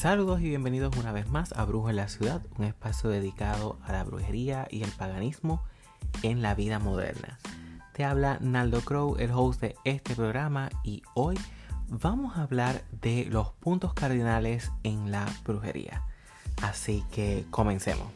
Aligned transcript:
Saludos 0.00 0.40
y 0.40 0.48
bienvenidos 0.48 0.96
una 0.96 1.12
vez 1.12 1.28
más 1.28 1.52
a 1.52 1.62
Brujo 1.66 1.90
en 1.90 1.96
la 1.96 2.08
Ciudad, 2.08 2.40
un 2.56 2.64
espacio 2.64 3.10
dedicado 3.10 3.78
a 3.82 3.92
la 3.92 4.02
brujería 4.02 4.66
y 4.70 4.82
el 4.82 4.90
paganismo 4.92 5.62
en 6.22 6.40
la 6.40 6.54
vida 6.54 6.78
moderna. 6.78 7.38
Te 7.92 8.06
habla 8.06 8.38
Naldo 8.40 8.80
Crow, 8.80 9.16
el 9.18 9.30
host 9.30 9.60
de 9.60 9.76
este 9.84 10.16
programa, 10.16 10.70
y 10.84 11.02
hoy 11.12 11.38
vamos 11.90 12.38
a 12.38 12.44
hablar 12.44 12.82
de 13.02 13.26
los 13.26 13.52
puntos 13.52 13.92
cardinales 13.92 14.72
en 14.84 15.10
la 15.10 15.26
brujería. 15.44 16.02
Así 16.62 17.04
que 17.12 17.44
comencemos. 17.50 18.10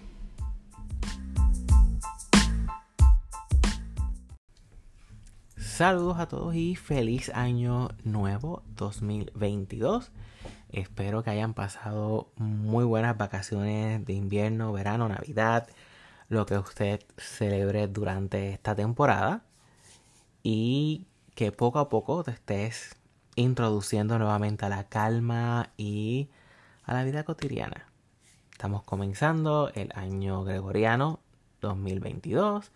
Saludos 5.59 6.19
a 6.19 6.29
todos 6.29 6.55
y 6.55 6.77
feliz 6.77 7.31
año 7.35 7.91
nuevo 8.05 8.63
2022. 8.75 10.13
Espero 10.75 11.23
que 11.23 11.31
hayan 11.31 11.55
pasado 11.55 12.33
muy 12.37 12.85
buenas 12.85 13.17
vacaciones 13.17 14.05
de 14.05 14.13
invierno, 14.13 14.73
verano, 14.73 15.09
Navidad, 15.09 15.69
lo 16.29 16.47
que 16.47 16.59
usted 16.59 17.01
celebre 17.17 17.87
durante 17.87 18.51
esta 18.51 18.75
temporada 18.75 19.45
y 20.43 21.07
que 21.37 21.53
poco 21.53 21.79
a 21.79 21.89
poco 21.89 22.25
te 22.25 22.33
estés 22.33 22.97
introduciendo 23.37 24.19
nuevamente 24.19 24.67
a 24.67 24.69
la 24.69 24.89
calma 24.89 25.71
y 25.77 26.29
a 26.83 26.93
la 26.93 27.05
vida 27.05 27.23
cotidiana. 27.23 27.87
Estamos 28.51 28.83
comenzando 28.83 29.71
el 29.77 29.93
año 29.95 30.43
gregoriano 30.43 31.21
2022 31.61 32.73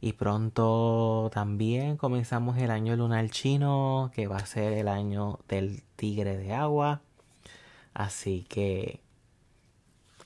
y 0.00 0.14
pronto 0.14 1.30
también 1.32 1.96
comenzamos 1.96 2.58
el 2.58 2.72
año 2.72 2.96
lunar 2.96 3.30
chino 3.30 4.10
que 4.12 4.26
va 4.26 4.38
a 4.38 4.46
ser 4.46 4.72
el 4.72 4.88
año 4.88 5.38
del 5.46 5.84
tigre 5.94 6.38
de 6.38 6.52
agua 6.52 7.02
Así 7.96 8.44
que 8.50 9.00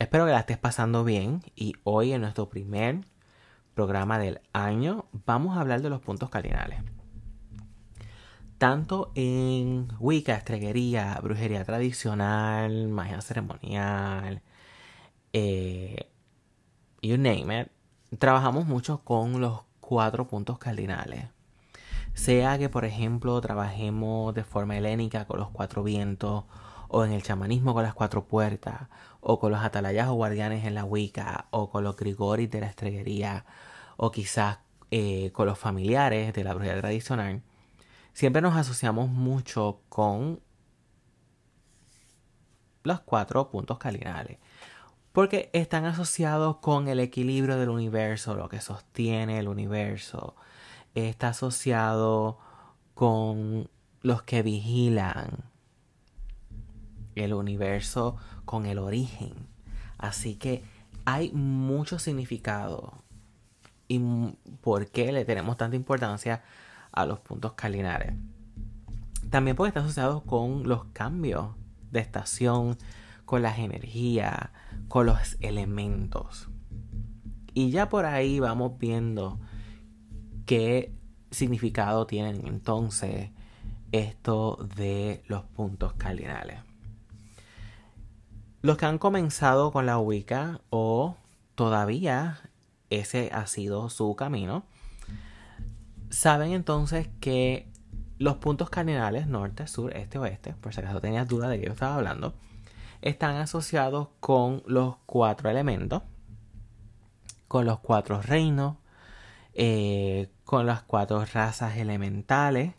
espero 0.00 0.26
que 0.26 0.32
la 0.32 0.40
estés 0.40 0.58
pasando 0.58 1.04
bien 1.04 1.40
y 1.54 1.74
hoy 1.84 2.12
en 2.12 2.22
nuestro 2.22 2.48
primer 2.48 3.04
programa 3.74 4.18
del 4.18 4.40
año 4.52 5.04
vamos 5.24 5.56
a 5.56 5.60
hablar 5.60 5.80
de 5.80 5.88
los 5.88 6.00
puntos 6.00 6.30
cardinales. 6.30 6.82
Tanto 8.58 9.12
en 9.14 9.86
Wicca, 10.00 10.34
estreguería, 10.34 11.16
brujería 11.22 11.64
tradicional, 11.64 12.88
magia 12.88 13.20
ceremonial, 13.20 14.42
eh, 15.32 16.10
you 17.02 17.18
name 17.18 17.60
it, 17.60 18.18
trabajamos 18.18 18.66
mucho 18.66 19.04
con 19.04 19.40
los 19.40 19.60
cuatro 19.78 20.26
puntos 20.26 20.58
cardinales. 20.58 21.26
Sea 22.14 22.58
que, 22.58 22.68
por 22.68 22.84
ejemplo, 22.84 23.40
trabajemos 23.40 24.34
de 24.34 24.42
forma 24.42 24.76
helénica 24.76 25.24
con 25.26 25.38
los 25.38 25.50
cuatro 25.50 25.84
vientos 25.84 26.46
o 26.92 27.04
en 27.04 27.12
el 27.12 27.22
chamanismo 27.22 27.72
con 27.72 27.84
las 27.84 27.94
cuatro 27.94 28.26
puertas, 28.26 28.88
o 29.20 29.38
con 29.38 29.52
los 29.52 29.60
atalayas 29.62 30.08
o 30.08 30.14
guardianes 30.14 30.64
en 30.64 30.74
la 30.74 30.84
Wicca, 30.84 31.46
o 31.50 31.70
con 31.70 31.84
los 31.84 31.96
grigoris 31.96 32.50
de 32.50 32.60
la 32.60 32.66
estreguería, 32.66 33.44
o 33.96 34.10
quizás 34.10 34.58
eh, 34.90 35.30
con 35.32 35.46
los 35.46 35.58
familiares 35.58 36.34
de 36.34 36.42
la 36.42 36.52
brujería 36.52 36.80
tradicional, 36.80 37.42
siempre 38.12 38.42
nos 38.42 38.56
asociamos 38.56 39.08
mucho 39.08 39.82
con 39.88 40.40
los 42.82 43.00
cuatro 43.00 43.50
puntos 43.50 43.78
cardinales. 43.78 44.38
Porque 45.12 45.50
están 45.52 45.84
asociados 45.84 46.56
con 46.56 46.88
el 46.88 46.98
equilibrio 46.98 47.56
del 47.56 47.68
universo, 47.68 48.34
lo 48.34 48.48
que 48.48 48.60
sostiene 48.60 49.38
el 49.38 49.48
universo. 49.48 50.34
Está 50.94 51.28
asociado 51.28 52.38
con 52.94 53.70
los 54.02 54.22
que 54.22 54.42
vigilan, 54.42 55.49
el 57.14 57.34
universo 57.34 58.16
con 58.44 58.66
el 58.66 58.78
origen. 58.78 59.32
Así 59.98 60.36
que 60.36 60.62
hay 61.04 61.30
mucho 61.32 61.98
significado 61.98 62.94
y 63.88 64.00
por 64.60 64.86
qué 64.86 65.12
le 65.12 65.24
tenemos 65.24 65.56
tanta 65.56 65.76
importancia 65.76 66.42
a 66.92 67.06
los 67.06 67.20
puntos 67.20 67.54
cardinales. 67.54 68.14
También 69.30 69.56
puede 69.56 69.68
estar 69.68 69.82
asociado 69.82 70.22
con 70.22 70.68
los 70.68 70.84
cambios 70.92 71.48
de 71.90 72.00
estación, 72.00 72.78
con 73.24 73.42
las 73.42 73.58
energías, 73.58 74.50
con 74.88 75.06
los 75.06 75.36
elementos. 75.40 76.48
Y 77.52 77.70
ya 77.70 77.88
por 77.88 78.06
ahí 78.06 78.40
vamos 78.40 78.78
viendo 78.78 79.40
qué 80.46 80.92
significado 81.30 82.06
tienen 82.06 82.46
entonces 82.46 83.30
esto 83.92 84.68
de 84.76 85.22
los 85.26 85.44
puntos 85.44 85.92
cardinales. 85.94 86.69
Los 88.62 88.76
que 88.76 88.86
han 88.86 88.98
comenzado 88.98 89.72
con 89.72 89.86
la 89.86 89.98
Wicca 89.98 90.60
o 90.68 91.16
todavía 91.54 92.40
ese 92.90 93.30
ha 93.32 93.46
sido 93.46 93.88
su 93.88 94.14
camino, 94.16 94.64
saben 96.10 96.52
entonces 96.52 97.08
que 97.20 97.68
los 98.18 98.36
puntos 98.36 98.68
cardinales 98.68 99.26
norte, 99.26 99.66
sur, 99.66 99.96
este, 99.96 100.18
oeste, 100.18 100.52
por 100.60 100.74
si 100.74 100.80
acaso 100.80 101.00
tenías 101.00 101.26
duda 101.26 101.48
de 101.48 101.58
qué 101.58 101.66
yo 101.66 101.72
estaba 101.72 101.94
hablando, 101.94 102.34
están 103.00 103.36
asociados 103.36 104.08
con 104.20 104.62
los 104.66 104.96
cuatro 105.06 105.48
elementos, 105.48 106.02
con 107.48 107.64
los 107.64 107.78
cuatro 107.80 108.20
reinos, 108.20 108.76
eh, 109.54 110.30
con 110.44 110.66
las 110.66 110.82
cuatro 110.82 111.24
razas 111.24 111.76
elementales 111.78 112.74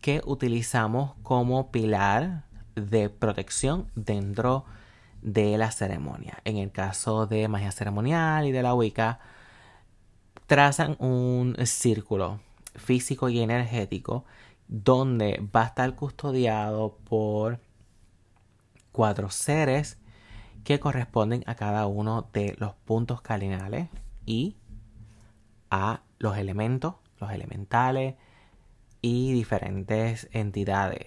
que 0.00 0.22
utilizamos 0.24 1.14
como 1.22 1.72
pilar 1.72 2.44
de 2.88 3.10
protección 3.10 3.90
dentro 3.94 4.64
de 5.22 5.58
la 5.58 5.70
ceremonia. 5.70 6.38
En 6.44 6.56
el 6.56 6.72
caso 6.72 7.26
de 7.26 7.48
magia 7.48 7.72
ceremonial 7.72 8.46
y 8.46 8.52
de 8.52 8.62
la 8.62 8.74
Wicca, 8.74 9.20
trazan 10.46 10.96
un 10.98 11.56
círculo 11.64 12.40
físico 12.74 13.28
y 13.28 13.40
energético 13.40 14.24
donde 14.68 15.42
va 15.54 15.62
a 15.62 15.66
estar 15.66 15.94
custodiado 15.94 16.96
por 17.08 17.60
cuatro 18.92 19.30
seres 19.30 19.98
que 20.64 20.78
corresponden 20.78 21.42
a 21.46 21.54
cada 21.54 21.86
uno 21.86 22.28
de 22.32 22.54
los 22.58 22.74
puntos 22.74 23.20
cardinales 23.20 23.88
y 24.26 24.56
a 25.70 26.02
los 26.18 26.36
elementos, 26.36 26.94
los 27.20 27.32
elementales 27.32 28.14
y 29.02 29.32
diferentes 29.32 30.28
entidades. 30.32 31.06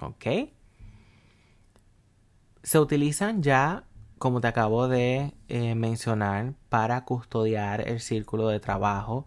¿Ok? 0.00 0.53
Se 2.64 2.80
utilizan 2.80 3.42
ya, 3.42 3.84
como 4.18 4.40
te 4.40 4.48
acabo 4.48 4.88
de 4.88 5.34
eh, 5.48 5.74
mencionar, 5.74 6.54
para 6.70 7.04
custodiar 7.04 7.86
el 7.86 8.00
círculo 8.00 8.48
de 8.48 8.58
trabajo. 8.58 9.26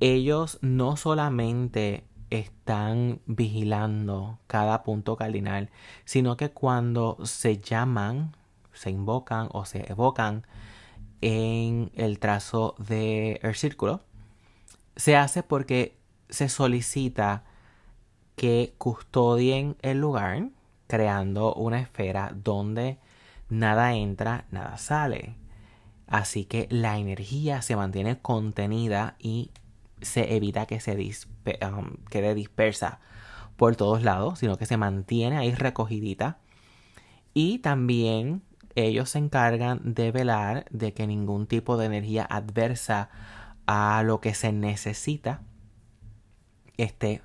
Ellos 0.00 0.58
no 0.62 0.96
solamente 0.96 2.04
están 2.30 3.20
vigilando 3.26 4.38
cada 4.46 4.82
punto 4.84 5.16
cardinal, 5.16 5.68
sino 6.06 6.38
que 6.38 6.50
cuando 6.50 7.18
se 7.24 7.58
llaman, 7.58 8.34
se 8.72 8.90
invocan 8.90 9.48
o 9.52 9.66
se 9.66 9.90
evocan 9.92 10.46
en 11.20 11.92
el 11.94 12.18
trazo 12.18 12.74
del 12.78 13.54
círculo, 13.54 14.00
se 14.96 15.16
hace 15.16 15.42
porque 15.42 15.98
se 16.30 16.48
solicita 16.48 17.44
que 18.34 18.74
custodien 18.78 19.76
el 19.82 20.00
lugar 20.00 20.48
creando 20.90 21.54
una 21.54 21.80
esfera 21.80 22.32
donde 22.34 22.98
nada 23.48 23.94
entra, 23.94 24.46
nada 24.50 24.76
sale. 24.76 25.36
Así 26.08 26.44
que 26.44 26.66
la 26.68 26.98
energía 26.98 27.62
se 27.62 27.76
mantiene 27.76 28.18
contenida 28.18 29.14
y 29.20 29.52
se 30.02 30.34
evita 30.34 30.66
que 30.66 30.80
se 30.80 30.96
um, 31.62 31.94
quede 32.10 32.34
dispersa 32.34 32.98
por 33.56 33.76
todos 33.76 34.02
lados, 34.02 34.40
sino 34.40 34.58
que 34.58 34.66
se 34.66 34.76
mantiene 34.76 35.38
ahí 35.38 35.54
recogidita. 35.54 36.38
Y 37.34 37.60
también 37.60 38.42
ellos 38.74 39.10
se 39.10 39.18
encargan 39.18 39.94
de 39.94 40.10
velar 40.10 40.64
de 40.70 40.92
que 40.92 41.06
ningún 41.06 41.46
tipo 41.46 41.76
de 41.76 41.86
energía 41.86 42.26
adversa 42.28 43.10
a 43.66 44.02
lo 44.02 44.20
que 44.20 44.34
se 44.34 44.50
necesita 44.50 45.42
esté 46.76 47.22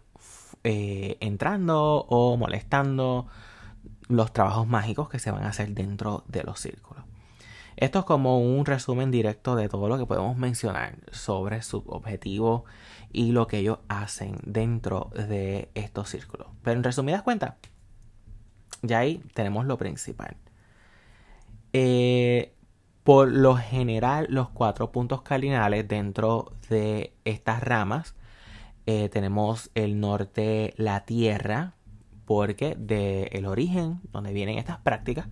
eh, 0.63 1.17
entrando 1.19 2.06
o 2.09 2.38
molestando 2.38 3.27
los 4.07 4.33
trabajos 4.33 4.67
mágicos 4.67 5.09
que 5.09 5.19
se 5.19 5.31
van 5.31 5.43
a 5.43 5.49
hacer 5.49 5.69
dentro 5.73 6.23
de 6.27 6.43
los 6.43 6.59
círculos. 6.59 7.03
Esto 7.77 7.99
es 7.99 8.05
como 8.05 8.39
un 8.39 8.65
resumen 8.65 9.11
directo 9.11 9.55
de 9.55 9.67
todo 9.67 9.89
lo 9.89 9.97
que 9.97 10.05
podemos 10.05 10.37
mencionar 10.37 10.97
sobre 11.11 11.61
su 11.61 11.83
objetivo 11.87 12.63
y 13.11 13.31
lo 13.31 13.47
que 13.47 13.57
ellos 13.57 13.79
hacen 13.89 14.37
dentro 14.43 15.09
de 15.13 15.69
estos 15.75 16.09
círculos. 16.09 16.47
Pero 16.63 16.77
en 16.77 16.83
resumidas 16.83 17.21
cuentas, 17.21 17.55
ya 18.81 18.99
ahí 18.99 19.21
tenemos 19.33 19.65
lo 19.65 19.77
principal. 19.77 20.38
Eh, 21.73 22.53
por 23.03 23.27
lo 23.29 23.55
general, 23.57 24.27
los 24.29 24.49
cuatro 24.49 24.91
puntos 24.91 25.21
cardinales 25.21 25.88
dentro 25.88 26.53
de 26.69 27.13
estas 27.25 27.61
ramas, 27.61 28.15
eh, 28.85 29.09
tenemos 29.09 29.69
el 29.75 29.99
norte, 29.99 30.73
la 30.77 31.05
tierra, 31.05 31.75
porque 32.25 32.75
del 32.75 33.30
el 33.31 33.45
origen 33.45 34.01
donde 34.12 34.33
vienen 34.33 34.57
estas 34.57 34.80
prácticas, 34.80 35.27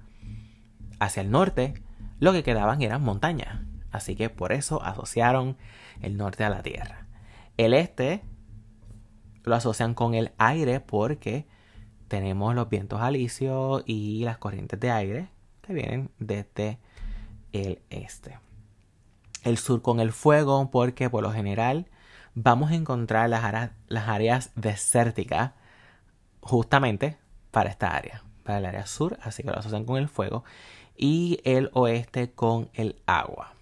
hacia 0.99 1.21
el 1.21 1.31
norte, 1.31 1.73
lo 2.19 2.31
que 2.31 2.43
quedaban 2.43 2.81
eran 2.81 3.03
montañas. 3.03 3.61
Así 3.91 4.15
que 4.15 4.29
por 4.29 4.51
eso 4.53 4.83
asociaron 4.83 5.57
el 6.01 6.17
norte 6.17 6.43
a 6.43 6.49
la 6.49 6.63
tierra. 6.63 7.07
El 7.57 7.73
este 7.73 8.21
lo 9.43 9.55
asocian 9.55 9.93
con 9.93 10.13
el 10.13 10.31
aire 10.37 10.79
porque 10.79 11.45
tenemos 12.07 12.55
los 12.55 12.69
vientos 12.69 13.01
alisios 13.01 13.83
y 13.85 14.23
las 14.23 14.37
corrientes 14.37 14.79
de 14.79 14.91
aire 14.91 15.27
que 15.61 15.73
vienen 15.73 16.09
desde 16.19 16.79
el 17.51 17.79
este. 17.89 18.39
El 19.43 19.57
sur 19.57 19.81
con 19.81 19.99
el 19.99 20.11
fuego 20.11 20.71
porque 20.71 21.09
por 21.09 21.23
lo 21.23 21.31
general 21.31 21.87
vamos 22.33 22.71
a 22.71 22.75
encontrar 22.75 23.29
las 23.29 24.07
áreas 24.07 24.51
desérticas 24.55 25.51
justamente 26.43 27.17
para 27.51 27.69
esta 27.69 27.95
área, 27.95 28.23
para 28.43 28.59
el 28.59 28.65
área 28.65 28.85
sur, 28.85 29.17
así 29.21 29.43
que 29.43 29.49
lo 29.49 29.57
asocian 29.57 29.85
con 29.85 29.97
el 29.97 30.09
fuego, 30.09 30.43
y 30.95 31.39
el 31.43 31.69
oeste 31.73 32.31
con 32.31 32.69
el 32.73 33.01
agua. 33.05 33.53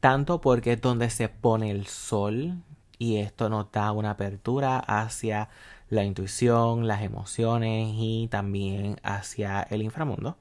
Tanto 0.00 0.40
porque 0.40 0.74
es 0.74 0.80
donde 0.80 1.10
se 1.10 1.28
pone 1.28 1.70
el 1.70 1.86
sol 1.86 2.62
y 2.98 3.16
esto 3.16 3.48
nos 3.48 3.72
da 3.72 3.92
una 3.92 4.10
apertura 4.10 4.78
hacia 4.78 5.48
la 5.88 6.04
intuición, 6.04 6.86
las 6.86 7.02
emociones 7.02 7.90
y 7.94 8.28
también 8.30 9.00
hacia 9.02 9.62
el 9.62 9.82
inframundo. 9.82 10.36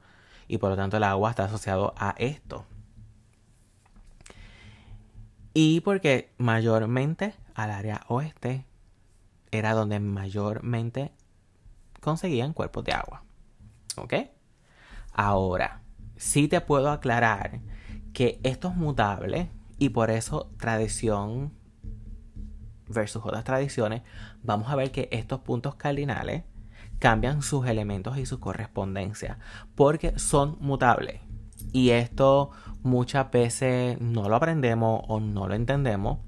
Y 0.48 0.60
por 0.60 0.70
lo 0.70 0.76
tanto 0.76 0.98
el 0.98 1.04
agua 1.04 1.32
está 1.32 1.46
asociado 1.46 1.94
a 1.98 2.14
esto. 2.18 2.66
Y 5.54 5.80
porque 5.82 6.32
mayormente 6.38 7.34
al 7.56 7.72
área 7.72 8.02
oeste 8.08 8.66
era 9.56 9.74
donde 9.74 10.00
mayormente 10.00 11.12
conseguían 12.02 12.54
cuerpos 12.54 12.84
de 12.84 12.94
agua. 12.94 13.24
¿Ok? 13.98 14.14
Ahora, 15.14 15.82
sí 16.16 16.48
te 16.48 16.62
puedo 16.62 16.92
aclarar 16.92 17.62
que 18.14 18.40
esto 18.44 18.70
es 18.70 18.76
mutable 18.76 19.50
y 19.78 19.90
por 19.90 20.12
eso 20.12 20.52
tradición 20.58 21.54
versus 22.88 23.26
otras 23.26 23.44
tradiciones, 23.44 24.04
vamos 24.44 24.70
a 24.70 24.76
ver 24.76 24.92
que 24.92 25.10
estos 25.12 25.40
puntos 25.40 25.76
cardinales 25.76 26.44
cambian 27.00 27.42
sus 27.42 27.68
elementos 27.68 28.18
y 28.18 28.26
su 28.26 28.40
correspondencia 28.40 29.40
porque 29.76 30.18
son 30.20 30.58
mutables. 30.60 31.22
Y 31.72 31.90
esto 31.92 32.52
muchas 32.84 33.32
veces 33.32 34.00
no 34.00 34.30
lo 34.30 34.36
aprendemos 34.36 35.02
o 35.08 35.20
no 35.20 35.48
lo 35.48 35.56
entendemos. 35.56 36.20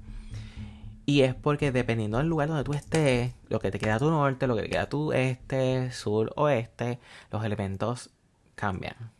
Y 1.08 1.22
es 1.22 1.34
porque 1.34 1.72
dependiendo 1.72 2.18
del 2.18 2.26
lugar 2.26 2.48
donde 2.48 2.64
tú 2.64 2.74
estés, 2.74 3.32
lo 3.48 3.60
que 3.60 3.70
te 3.70 3.78
queda 3.78 3.94
a 3.94 3.98
tu 3.98 4.10
norte, 4.10 4.46
lo 4.46 4.54
que 4.54 4.60
te 4.60 4.68
queda 4.68 4.82
a 4.82 4.88
tu 4.90 5.14
este, 5.14 5.90
sur, 5.90 6.34
oeste, 6.36 6.98
los 7.30 7.42
elementos 7.46 8.10
cambian. 8.54 9.10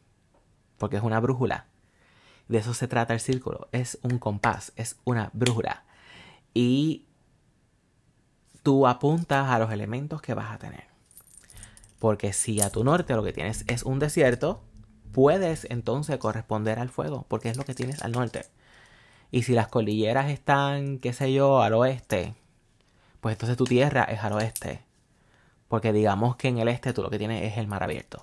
Porque 0.77 0.99
es 0.99 1.03
una 1.03 1.19
brújula. 1.19 1.65
De 2.47 2.59
eso 2.59 2.75
se 2.75 2.89
trata 2.89 3.15
el 3.15 3.21
círculo. 3.21 3.69
Es 3.73 3.99
un 4.03 4.19
compás, 4.19 4.75
es 4.77 4.97
una 5.05 5.31
brújula. 5.33 5.85
Y 6.53 7.07
tú 8.63 8.87
apuntas 8.87 9.49
a 9.49 9.59
los 9.59 9.73
elementos 9.73 10.21
que 10.21 10.35
vas 10.35 10.53
a 10.53 10.59
tener. 10.59 10.85
Porque 11.99 12.35
si 12.35 12.61
a 12.61 12.69
tu 12.69 12.85
norte 12.85 13.15
lo 13.15 13.25
que 13.25 13.33
tienes 13.33 13.65
es 13.67 13.83
un 13.83 13.99
desierto, 13.99 14.63
puedes 15.13 15.67
entonces 15.71 16.19
corresponder 16.19 16.81
al 16.81 16.91
fuego, 16.91 17.25
porque 17.29 17.49
es 17.49 17.57
lo 17.57 17.65
que 17.65 17.73
tienes 17.73 18.03
al 18.03 18.13
norte. 18.13 18.45
Y 19.31 19.43
si 19.43 19.53
las 19.53 19.69
cordilleras 19.69 20.31
están, 20.31 20.99
qué 20.99 21.13
sé 21.13 21.33
yo, 21.33 21.63
al 21.63 21.75
oeste, 21.75 22.35
pues 23.21 23.35
entonces 23.35 23.57
tu 23.57 23.65
tierra 23.65 24.05
es 24.05 24.25
al 24.25 24.33
oeste. 24.33 24.83
Porque 25.69 25.93
digamos 25.93 26.37
que 26.37 26.49
en 26.49 26.59
el 26.59 26.69
este 26.69 26.93
tú 26.93 27.03
lo 27.03 27.11
que 27.11 27.19
tienes 27.19 27.45
es 27.45 27.59
el 27.59 27.67
mar 27.67 27.83
abierto. 27.83 28.19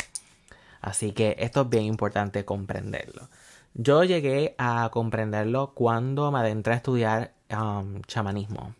Así 0.81 1.11
que 1.11 1.35
esto 1.39 1.61
es 1.61 1.69
bien 1.69 1.83
importante 1.85 2.45
comprenderlo. 2.45 3.29
Yo 3.73 4.03
llegué 4.03 4.55
a 4.57 4.89
comprenderlo 4.91 5.73
cuando 5.73 6.31
me 6.31 6.39
adentré 6.39 6.73
a 6.73 6.77
estudiar 6.77 7.33
um, 7.51 8.01
chamanismo 8.03 8.73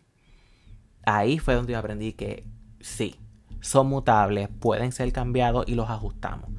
ahí 1.06 1.38
fue 1.38 1.54
donde 1.54 1.72
yo 1.72 1.78
aprendí 1.78 2.12
que 2.12 2.44
sí, 2.80 3.18
son 3.60 3.86
mutables, 3.86 4.48
pueden 4.60 4.92
ser 4.92 5.10
cambiados 5.12 5.64
y 5.66 5.74
los 5.74 5.88
ajustamos. 5.88 6.50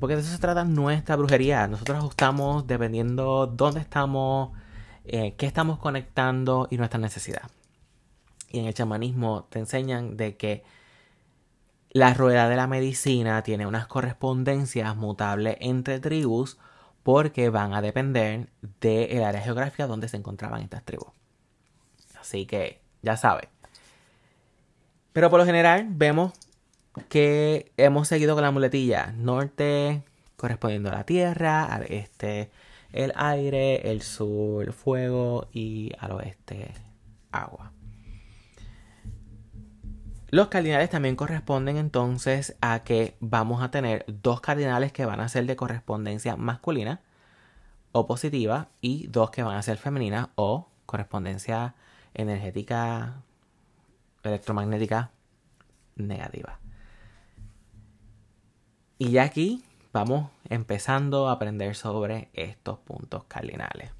Porque 0.00 0.16
de 0.16 0.22
eso 0.22 0.32
se 0.32 0.38
trata 0.38 0.64
nuestra 0.64 1.14
brujería. 1.14 1.68
Nosotros 1.68 1.98
ajustamos 1.98 2.66
dependiendo 2.66 3.46
dónde 3.46 3.80
estamos, 3.80 4.50
eh, 5.04 5.34
qué 5.36 5.46
estamos 5.46 5.78
conectando 5.78 6.68
y 6.70 6.76
nuestra 6.76 6.98
necesidad. 6.98 7.50
Y 8.48 8.58
en 8.58 8.66
el 8.66 8.74
chamanismo 8.74 9.46
te 9.50 9.58
enseñan 9.58 10.16
de 10.16 10.36
que 10.36 10.62
la 11.90 12.14
rueda 12.14 12.48
de 12.48 12.56
la 12.56 12.66
medicina 12.66 13.42
tiene 13.42 13.66
unas 13.66 13.86
correspondencias 13.86 14.96
mutables 14.96 15.56
entre 15.60 16.00
tribus 16.00 16.58
porque 17.02 17.48
van 17.50 17.74
a 17.74 17.82
depender 17.82 18.48
del 18.80 19.24
área 19.24 19.40
geográfica 19.40 19.86
donde 19.86 20.08
se 20.08 20.16
encontraban 20.16 20.62
estas 20.62 20.84
tribus. 20.84 21.08
Así 22.20 22.46
que 22.46 22.80
ya 23.02 23.16
sabes. 23.16 23.48
Pero 25.12 25.30
por 25.30 25.40
lo 25.40 25.46
general 25.46 25.86
vemos 25.90 26.32
que 27.08 27.72
hemos 27.76 28.08
seguido 28.08 28.34
con 28.34 28.42
la 28.42 28.50
muletilla 28.50 29.12
norte 29.16 30.02
correspondiendo 30.36 30.90
a 30.90 30.94
la 30.94 31.04
tierra, 31.04 31.64
al 31.64 31.84
este 31.84 32.50
el 32.92 33.12
aire, 33.16 33.90
el 33.90 34.02
sur 34.02 34.64
el 34.64 34.72
fuego 34.72 35.48
y 35.52 35.92
al 35.98 36.12
oeste 36.12 36.74
agua. 37.32 37.72
Los 40.28 40.48
cardinales 40.48 40.90
también 40.90 41.16
corresponden 41.16 41.76
entonces 41.76 42.56
a 42.60 42.84
que 42.84 43.16
vamos 43.18 43.62
a 43.62 43.72
tener 43.72 44.04
dos 44.06 44.40
cardinales 44.40 44.92
que 44.92 45.04
van 45.04 45.20
a 45.20 45.28
ser 45.28 45.46
de 45.46 45.56
correspondencia 45.56 46.36
masculina 46.36 47.00
o 47.90 48.06
positiva 48.06 48.68
y 48.80 49.08
dos 49.08 49.30
que 49.30 49.42
van 49.42 49.56
a 49.56 49.62
ser 49.62 49.76
femenina 49.76 50.30
o 50.36 50.68
correspondencia 50.86 51.74
energética 52.14 53.22
electromagnética 54.22 55.10
negativa. 55.96 56.60
Y 58.98 59.10
ya 59.10 59.24
aquí 59.24 59.64
vamos 59.92 60.30
empezando 60.48 61.28
a 61.28 61.32
aprender 61.32 61.74
sobre 61.74 62.30
estos 62.34 62.78
puntos 62.78 63.24
cardinales. 63.24 63.90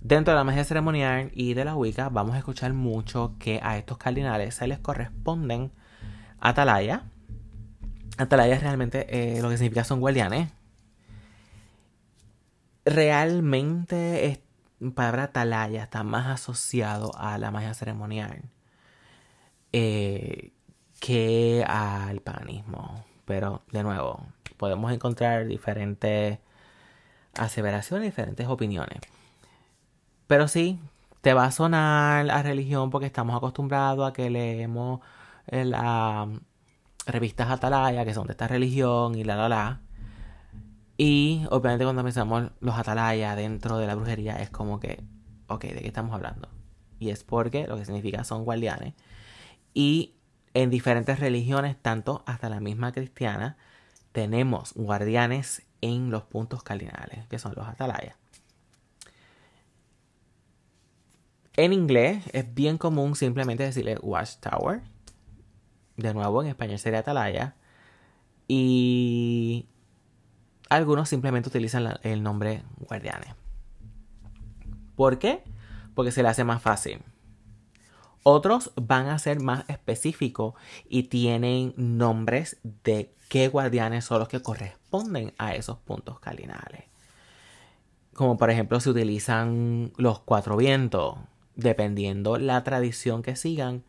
Dentro 0.00 0.32
de 0.32 0.38
la 0.38 0.44
magia 0.44 0.64
ceremonial 0.64 1.30
y 1.34 1.54
de 1.54 1.64
la 1.64 1.76
Wicca 1.76 2.08
vamos 2.08 2.34
a 2.34 2.38
escuchar 2.38 2.72
mucho 2.72 3.34
que 3.38 3.60
a 3.62 3.76
estos 3.76 3.98
cardinales 3.98 4.54
se 4.54 4.66
les 4.66 4.78
corresponden 4.78 5.72
atalaya. 6.40 7.04
Atalaya 8.16 8.58
realmente 8.58 9.06
eh, 9.10 9.42
lo 9.42 9.50
que 9.50 9.58
significa 9.58 9.84
son 9.84 10.00
guardianes. 10.00 10.50
Realmente 12.84 14.42
la 14.78 14.90
palabra 14.92 15.24
atalaya 15.24 15.82
está 15.82 16.02
más 16.02 16.26
asociado 16.28 17.12
a 17.18 17.36
la 17.36 17.50
magia 17.50 17.74
ceremonial 17.74 18.42
eh, 19.72 20.52
que 20.98 21.64
al 21.66 22.20
paganismo. 22.20 23.04
Pero, 23.26 23.62
de 23.70 23.82
nuevo, 23.82 24.26
podemos 24.60 24.92
encontrar 24.92 25.46
diferentes 25.46 26.38
aseveraciones, 27.34 28.08
diferentes 28.08 28.46
opiniones. 28.46 28.98
Pero 30.26 30.48
sí, 30.48 30.78
te 31.22 31.32
va 31.32 31.46
a 31.46 31.50
sonar 31.50 32.26
la 32.26 32.42
religión 32.42 32.90
porque 32.90 33.06
estamos 33.06 33.34
acostumbrados 33.34 34.06
a 34.06 34.12
que 34.12 34.28
leemos 34.28 35.00
las 35.46 36.28
revistas 37.06 37.48
Atalaya, 37.50 38.04
que 38.04 38.12
son 38.12 38.26
de 38.26 38.32
esta 38.32 38.48
religión, 38.48 39.14
y 39.14 39.24
la 39.24 39.36
la 39.36 39.48
la. 39.48 39.80
Y 40.98 41.46
obviamente 41.48 41.84
cuando 41.84 42.04
pensamos 42.04 42.50
los 42.60 42.78
Atalaya 42.78 43.34
dentro 43.36 43.78
de 43.78 43.86
la 43.86 43.94
brujería 43.94 44.36
es 44.42 44.50
como 44.50 44.78
que, 44.78 45.02
ok, 45.48 45.64
¿de 45.64 45.80
qué 45.80 45.88
estamos 45.88 46.14
hablando? 46.14 46.50
Y 46.98 47.08
es 47.08 47.24
porque 47.24 47.66
lo 47.66 47.78
que 47.78 47.86
significa 47.86 48.24
son 48.24 48.44
guardianes 48.44 48.92
y 49.72 50.16
en 50.52 50.68
diferentes 50.68 51.18
religiones, 51.18 51.76
tanto 51.80 52.22
hasta 52.26 52.50
la 52.50 52.60
misma 52.60 52.92
cristiana, 52.92 53.56
tenemos 54.12 54.72
guardianes 54.74 55.62
en 55.80 56.10
los 56.10 56.24
puntos 56.24 56.62
cardinales, 56.62 57.26
que 57.28 57.38
son 57.38 57.54
los 57.56 57.66
atalayas. 57.66 58.16
En 61.56 61.72
inglés 61.72 62.24
es 62.32 62.54
bien 62.54 62.78
común 62.78 63.16
simplemente 63.16 63.64
decirle 63.64 63.98
watchtower. 64.00 64.82
De 65.96 66.14
nuevo, 66.14 66.42
en 66.42 66.48
español 66.48 66.78
sería 66.78 67.00
atalaya. 67.00 67.54
Y 68.48 69.68
algunos 70.70 71.08
simplemente 71.08 71.48
utilizan 71.48 71.98
el 72.02 72.22
nombre 72.22 72.62
guardianes. 72.78 73.34
¿Por 74.96 75.18
qué? 75.18 75.44
Porque 75.94 76.12
se 76.12 76.22
le 76.22 76.28
hace 76.28 76.44
más 76.44 76.62
fácil. 76.62 77.02
Otros 78.22 78.72
van 78.76 79.08
a 79.08 79.18
ser 79.18 79.40
más 79.40 79.64
específicos 79.68 80.54
y 80.88 81.04
tienen 81.04 81.72
nombres 81.76 82.58
de 82.84 83.14
qué 83.28 83.48
guardianes 83.48 84.04
son 84.04 84.18
los 84.18 84.28
que 84.28 84.42
corresponden 84.42 85.32
a 85.38 85.54
esos 85.54 85.78
puntos 85.78 86.20
cardinales. 86.20 86.84
Como 88.12 88.36
por 88.36 88.50
ejemplo 88.50 88.80
se 88.80 88.90
utilizan 88.90 89.92
los 89.96 90.20
cuatro 90.20 90.56
vientos, 90.56 91.16
dependiendo 91.54 92.36
la 92.36 92.62
tradición 92.62 93.22
que 93.22 93.36
sigan, 93.36 93.84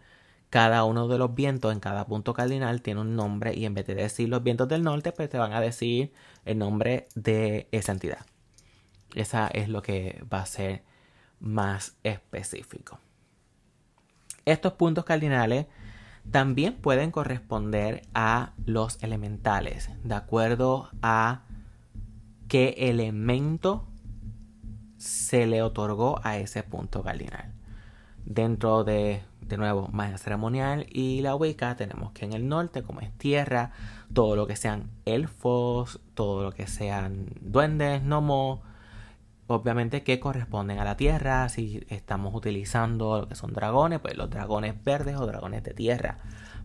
cada 0.49 0.83
uno 0.83 1.07
de 1.07 1.17
los 1.17 1.33
vientos 1.33 1.71
en 1.73 1.79
cada 1.79 2.05
punto 2.05 2.33
cardinal 2.33 2.81
tiene 2.81 3.01
un 3.01 3.15
nombre 3.15 3.53
y 3.55 3.65
en 3.65 3.73
vez 3.73 3.87
de 3.87 3.95
decir 3.95 4.29
los 4.29 4.43
vientos 4.43 4.67
del 4.67 4.83
norte, 4.83 5.11
pues 5.11 5.29
te 5.29 5.37
van 5.37 5.53
a 5.53 5.61
decir 5.61 6.13
el 6.45 6.57
nombre 6.57 7.07
de 7.15 7.67
esa 7.71 7.93
entidad. 7.93 8.25
Esa 9.15 9.47
es 9.47 9.69
lo 9.69 9.81
que 9.81 10.23
va 10.31 10.41
a 10.41 10.45
ser 10.45 10.83
más 11.39 11.95
específico. 12.03 12.99
Estos 14.45 14.73
puntos 14.73 15.05
cardinales 15.05 15.67
también 16.29 16.75
pueden 16.75 17.11
corresponder 17.11 18.03
a 18.13 18.53
los 18.65 19.01
elementales, 19.03 19.89
de 20.03 20.15
acuerdo 20.15 20.89
a 21.01 21.41
qué 22.47 22.75
elemento 22.77 23.87
se 24.97 25.47
le 25.47 25.63
otorgó 25.63 26.19
a 26.23 26.37
ese 26.37 26.63
punto 26.63 27.01
cardinal. 27.01 27.53
Dentro 28.23 28.83
de, 28.83 29.23
de 29.41 29.57
nuevo, 29.57 29.89
magia 29.91 30.17
ceremonial 30.17 30.85
y 30.91 31.21
la 31.21 31.35
Wicca, 31.35 31.75
tenemos 31.75 32.11
que 32.11 32.25
en 32.25 32.33
el 32.33 32.47
norte, 32.47 32.83
como 32.83 32.99
es 32.99 33.11
tierra, 33.17 33.71
todo 34.13 34.35
lo 34.35 34.45
que 34.45 34.55
sean 34.55 34.91
elfos, 35.05 36.01
todo 36.13 36.43
lo 36.43 36.51
que 36.51 36.67
sean 36.67 37.25
duendes, 37.41 38.03
gnomos, 38.03 38.59
obviamente 39.53 40.03
que 40.03 40.19
corresponden 40.19 40.79
a 40.79 40.85
la 40.85 40.97
tierra. 40.97 41.47
Si 41.49 41.85
estamos 41.89 42.33
utilizando 42.33 43.21
lo 43.21 43.27
que 43.27 43.35
son 43.35 43.53
dragones, 43.53 43.99
pues 43.99 44.15
los 44.17 44.29
dragones 44.29 44.83
verdes 44.83 45.15
o 45.17 45.25
dragones 45.25 45.63
de 45.63 45.73
tierra 45.73 46.19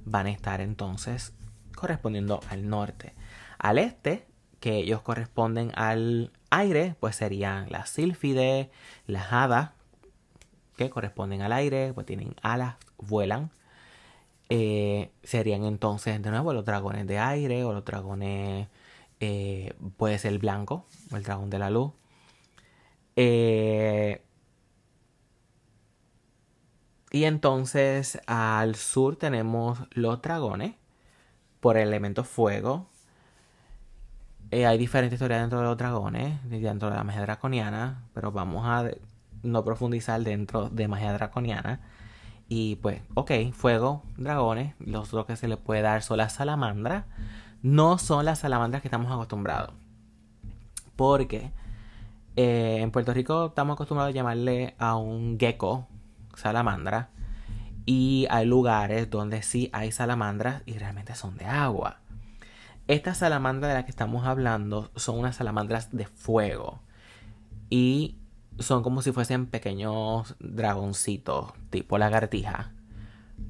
van 0.04 0.26
a 0.26 0.30
estar 0.30 0.60
entonces 0.60 1.32
correspondiendo 1.74 2.40
al 2.48 2.68
norte. 2.68 3.14
Al 3.58 3.78
este, 3.78 4.26
que 4.60 4.78
ellos 4.78 5.02
corresponden 5.02 5.72
al 5.74 6.32
aire, 6.50 6.96
pues 7.00 7.16
serían 7.16 7.66
las 7.70 7.90
sílfides, 7.90 8.68
las 9.06 9.32
hadas, 9.32 9.70
que 10.76 10.90
corresponden 10.90 11.42
al 11.42 11.52
aire, 11.52 11.92
pues 11.94 12.06
tienen 12.06 12.34
alas, 12.42 12.76
vuelan. 12.98 13.50
Eh, 14.48 15.10
serían 15.22 15.64
entonces 15.64 16.22
de 16.22 16.30
nuevo 16.30 16.52
los 16.52 16.64
dragones 16.64 17.06
de 17.06 17.18
aire 17.18 17.64
o 17.64 17.72
los 17.72 17.84
dragones, 17.84 18.68
eh, 19.20 19.74
puede 19.96 20.18
ser 20.18 20.38
blanco, 20.38 20.86
el 21.12 21.22
dragón 21.22 21.50
de 21.50 21.58
la 21.58 21.70
luz. 21.70 21.92
Eh, 23.16 24.22
y 27.10 27.24
entonces 27.24 28.20
al 28.26 28.74
sur 28.74 29.16
tenemos 29.16 29.78
los 29.92 30.20
dragones 30.20 30.74
por 31.60 31.76
el 31.78 31.88
elemento 31.88 32.24
fuego. 32.24 32.88
Eh, 34.50 34.66
hay 34.66 34.78
diferentes 34.78 35.14
historias 35.16 35.40
dentro 35.40 35.60
de 35.60 35.64
los 35.64 35.76
dragones, 35.76 36.38
dentro 36.48 36.90
de 36.90 36.96
la 36.96 37.04
magia 37.04 37.22
draconiana, 37.22 38.04
pero 38.14 38.32
vamos 38.32 38.64
a 38.66 38.90
no 39.42 39.64
profundizar 39.64 40.20
dentro 40.22 40.68
de 40.68 40.88
magia 40.88 41.12
draconiana. 41.12 41.80
Y 42.48 42.76
pues, 42.76 43.02
ok, 43.14 43.32
fuego, 43.52 44.02
dragones, 44.16 44.74
los 44.78 45.08
otros 45.08 45.26
que 45.26 45.36
se 45.36 45.48
le 45.48 45.56
puede 45.56 45.82
dar 45.82 46.02
son 46.02 46.18
las 46.18 46.34
salamandras. 46.34 47.04
No 47.62 47.98
son 47.98 48.24
las 48.24 48.40
salamandras 48.40 48.82
que 48.82 48.88
estamos 48.88 49.10
acostumbrados. 49.10 49.74
Porque 50.94 51.50
eh, 52.36 52.78
en 52.80 52.90
Puerto 52.90 53.14
Rico 53.14 53.46
estamos 53.46 53.74
acostumbrados 53.74 54.12
a 54.12 54.14
llamarle 54.14 54.74
a 54.78 54.96
un 54.96 55.38
gecko 55.38 55.88
salamandra. 56.34 57.10
Y 57.86 58.26
hay 58.30 58.46
lugares 58.46 59.10
donde 59.10 59.42
sí 59.42 59.70
hay 59.72 59.92
salamandras 59.92 60.62
y 60.66 60.76
realmente 60.78 61.14
son 61.14 61.36
de 61.36 61.46
agua. 61.46 62.00
Estas 62.88 63.18
salamandras 63.18 63.70
de 63.70 63.74
las 63.74 63.84
que 63.84 63.90
estamos 63.90 64.26
hablando 64.26 64.90
son 64.96 65.18
unas 65.18 65.36
salamandras 65.36 65.96
de 65.96 66.06
fuego. 66.06 66.80
Y 67.70 68.16
son 68.58 68.82
como 68.82 69.02
si 69.02 69.12
fuesen 69.12 69.46
pequeños 69.46 70.36
dragoncitos 70.38 71.52
tipo 71.70 71.96
lagartija. 71.96 72.72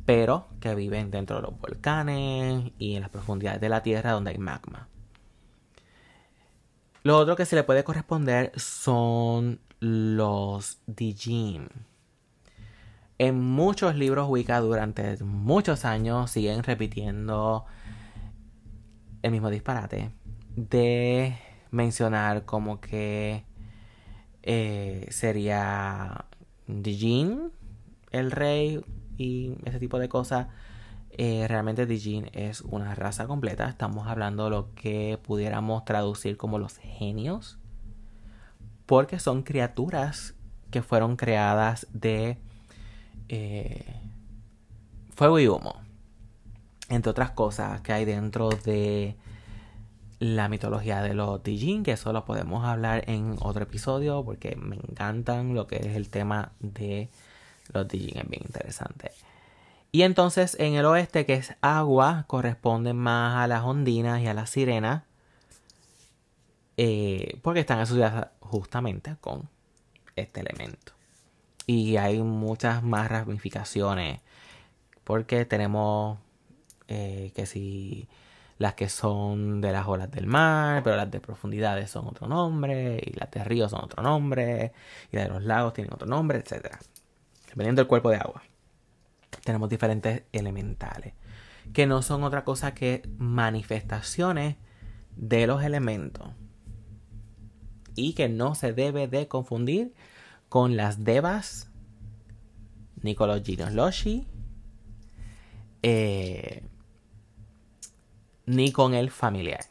Pero 0.05 0.49
que 0.61 0.75
viven 0.75 1.11
dentro 1.11 1.37
de 1.37 1.43
los 1.43 1.59
volcanes 1.59 2.73
y 2.79 2.95
en 2.95 3.03
las 3.03 3.11
profundidades 3.11 3.61
de 3.61 3.69
la 3.69 3.83
tierra 3.83 4.13
donde 4.13 4.31
hay 4.31 4.39
magma. 4.39 4.89
Lo 7.07 7.19
otro 7.19 7.37
que 7.37 7.47
se 7.47 7.55
le 7.55 7.63
puede 7.63 7.85
corresponder 7.85 8.51
son 8.57 9.61
los 9.79 10.81
Dijin. 10.89 11.69
En 13.17 13.41
muchos 13.41 13.95
libros 13.95 14.29
Wicca 14.29 14.59
durante 14.59 15.23
muchos 15.23 15.85
años 15.85 16.33
siguen 16.33 16.65
repitiendo 16.65 17.65
el 19.23 19.31
mismo 19.31 19.51
disparate 19.51 20.11
de 20.57 21.39
mencionar 21.71 22.45
como 22.45 22.81
que 22.81 23.45
eh, 24.43 25.07
sería 25.11 26.25
Dijin 26.67 27.53
el 28.11 28.33
rey 28.33 28.85
y 29.17 29.55
ese 29.65 29.79
tipo 29.79 30.01
de 30.01 30.09
cosas 30.09 30.49
eh, 31.19 31.47
realmente 31.49 31.87
Dijin 31.87 32.31
es 32.33 32.61
una 32.61 32.95
raza 32.95 33.27
completa. 33.27 33.69
Estamos 33.69 34.07
hablando 34.07 34.45
de 34.45 34.51
lo 34.51 34.75
que 34.75 35.19
pudiéramos 35.23 35.85
traducir 35.85 36.37
como 36.37 36.59
los 36.59 36.77
genios. 36.77 37.59
Porque 38.85 39.19
son 39.19 39.43
criaturas 39.43 40.35
que 40.71 40.83
fueron 40.83 41.17
creadas 41.17 41.87
de 41.93 42.39
eh, 43.29 43.85
fuego 45.15 45.39
y 45.41 45.49
humo. 45.49 45.77
Entre 46.89 47.11
otras 47.11 47.31
cosas 47.31 47.81
que 47.81 47.93
hay 47.93 48.05
dentro 48.05 48.51
de 48.51 49.17
la 50.19 50.49
mitología 50.49 51.03
de 51.03 51.15
los 51.15 51.43
Dijin, 51.43 51.83
que 51.83 51.93
eso 51.93 52.13
lo 52.13 52.25
podemos 52.25 52.65
hablar 52.65 53.05
en 53.09 53.37
otro 53.41 53.65
episodio 53.65 54.25
porque 54.25 54.55
me 54.57 54.77
encantan 54.77 55.55
lo 55.55 55.67
que 55.67 55.77
es 55.77 55.97
el 55.97 56.11
tema 56.11 56.53
de 56.61 57.09
los 57.73 57.89
Dijin, 57.89 58.19
es 58.19 58.29
bien 58.29 58.43
interesante. 58.45 59.13
Y 59.97 60.03
entonces 60.03 60.59
en 60.61 60.75
el 60.75 60.85
oeste, 60.85 61.25
que 61.25 61.33
es 61.33 61.55
agua, 61.63 62.27
corresponden 62.27 62.99
más 62.99 63.43
a 63.43 63.47
las 63.47 63.63
ondinas 63.63 64.21
y 64.21 64.27
a 64.27 64.35
las 64.35 64.51
sirenas. 64.51 65.05
Eh, 66.77 67.39
porque 67.41 67.61
están 67.61 67.79
asociadas 67.79 68.29
justamente 68.41 69.17
con 69.23 69.49
este 70.15 70.41
elemento. 70.41 70.93
Y 71.67 71.97
hay 71.97 72.21
muchas 72.21 72.83
más 72.83 73.11
ramificaciones. 73.11 74.21
Porque 75.03 75.47
tenemos 75.47 76.19
eh, 76.89 77.33
que 77.35 77.47
si 77.47 78.07
las 78.59 78.75
que 78.75 78.91
son 78.91 79.63
de 79.63 79.73
las 79.73 79.87
olas 79.87 80.11
del 80.11 80.27
mar, 80.27 80.83
pero 80.83 80.97
las 80.97 81.11
de 81.11 81.21
profundidades 81.21 81.91
son 81.91 82.07
otro 82.07 82.29
nombre, 82.29 83.01
y 83.03 83.15
las 83.19 83.31
de 83.31 83.43
ríos 83.45 83.71
son 83.71 83.85
otro 83.85 84.03
nombre, 84.03 84.75
y 85.11 85.17
las 85.17 85.29
de 85.29 85.33
los 85.33 85.43
lagos 85.43 85.73
tienen 85.73 85.95
otro 85.95 86.07
nombre, 86.07 86.39
etc. 86.39 86.77
Dependiendo 87.49 87.81
del 87.81 87.89
cuerpo 87.89 88.11
de 88.11 88.17
agua 88.17 88.43
tenemos 89.45 89.69
diferentes 89.69 90.23
elementales, 90.33 91.15
que 91.73 91.87
no 91.87 92.03
son 92.03 92.25
otra 92.25 92.45
cosa 92.45 92.75
que 92.75 93.03
manifestaciones 93.19 94.57
de 95.17 95.47
los 95.47 95.63
elementos 95.63 96.31
y 97.95 98.13
que 98.13 98.29
no 98.29 98.55
se 98.55 98.73
debe 98.73 99.09
de 99.09 99.29
confundir 99.29 99.95
con 100.49 100.77
las 100.77 101.05
devas, 101.05 101.71
ni 103.03 103.15
con 103.15 103.29
los 103.29 103.43
Loshi, 103.73 104.27
eh, 105.83 106.63
ni 108.45 108.73
con 108.73 108.95
el 108.95 109.11
familiar. 109.11 109.65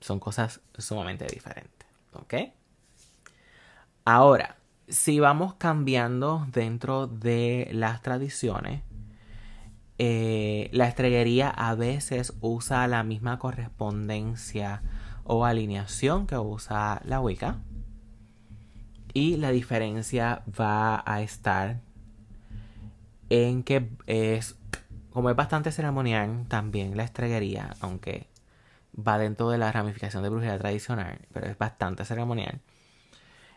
Son 0.00 0.20
cosas 0.20 0.60
sumamente 0.78 1.26
diferentes. 1.26 1.88
¿Ok? 2.12 2.34
Ahora, 4.04 4.56
si 4.88 5.20
vamos 5.20 5.54
cambiando 5.54 6.46
dentro 6.52 7.06
de 7.06 7.68
las 7.72 8.02
tradiciones, 8.02 8.82
eh, 9.98 10.68
la 10.72 10.86
estrellería 10.88 11.48
a 11.48 11.74
veces 11.74 12.34
usa 12.40 12.86
la 12.86 13.02
misma 13.02 13.38
correspondencia 13.38 14.82
o 15.24 15.44
alineación 15.44 16.26
que 16.26 16.38
usa 16.38 17.00
la 17.04 17.20
Wicca. 17.20 17.58
Y 19.12 19.36
la 19.38 19.50
diferencia 19.50 20.42
va 20.60 21.02
a 21.06 21.22
estar 21.22 21.80
en 23.30 23.62
que 23.62 23.88
es, 24.06 24.56
como 25.10 25.30
es 25.30 25.36
bastante 25.36 25.72
ceremonial, 25.72 26.44
también 26.48 26.96
la 26.96 27.04
estrellería, 27.04 27.74
aunque 27.80 28.28
va 28.96 29.18
dentro 29.18 29.48
de 29.48 29.58
la 29.58 29.72
ramificación 29.72 30.22
de 30.22 30.28
brujería 30.28 30.58
tradicional, 30.58 31.18
pero 31.32 31.46
es 31.46 31.56
bastante 31.56 32.04
ceremonial 32.04 32.60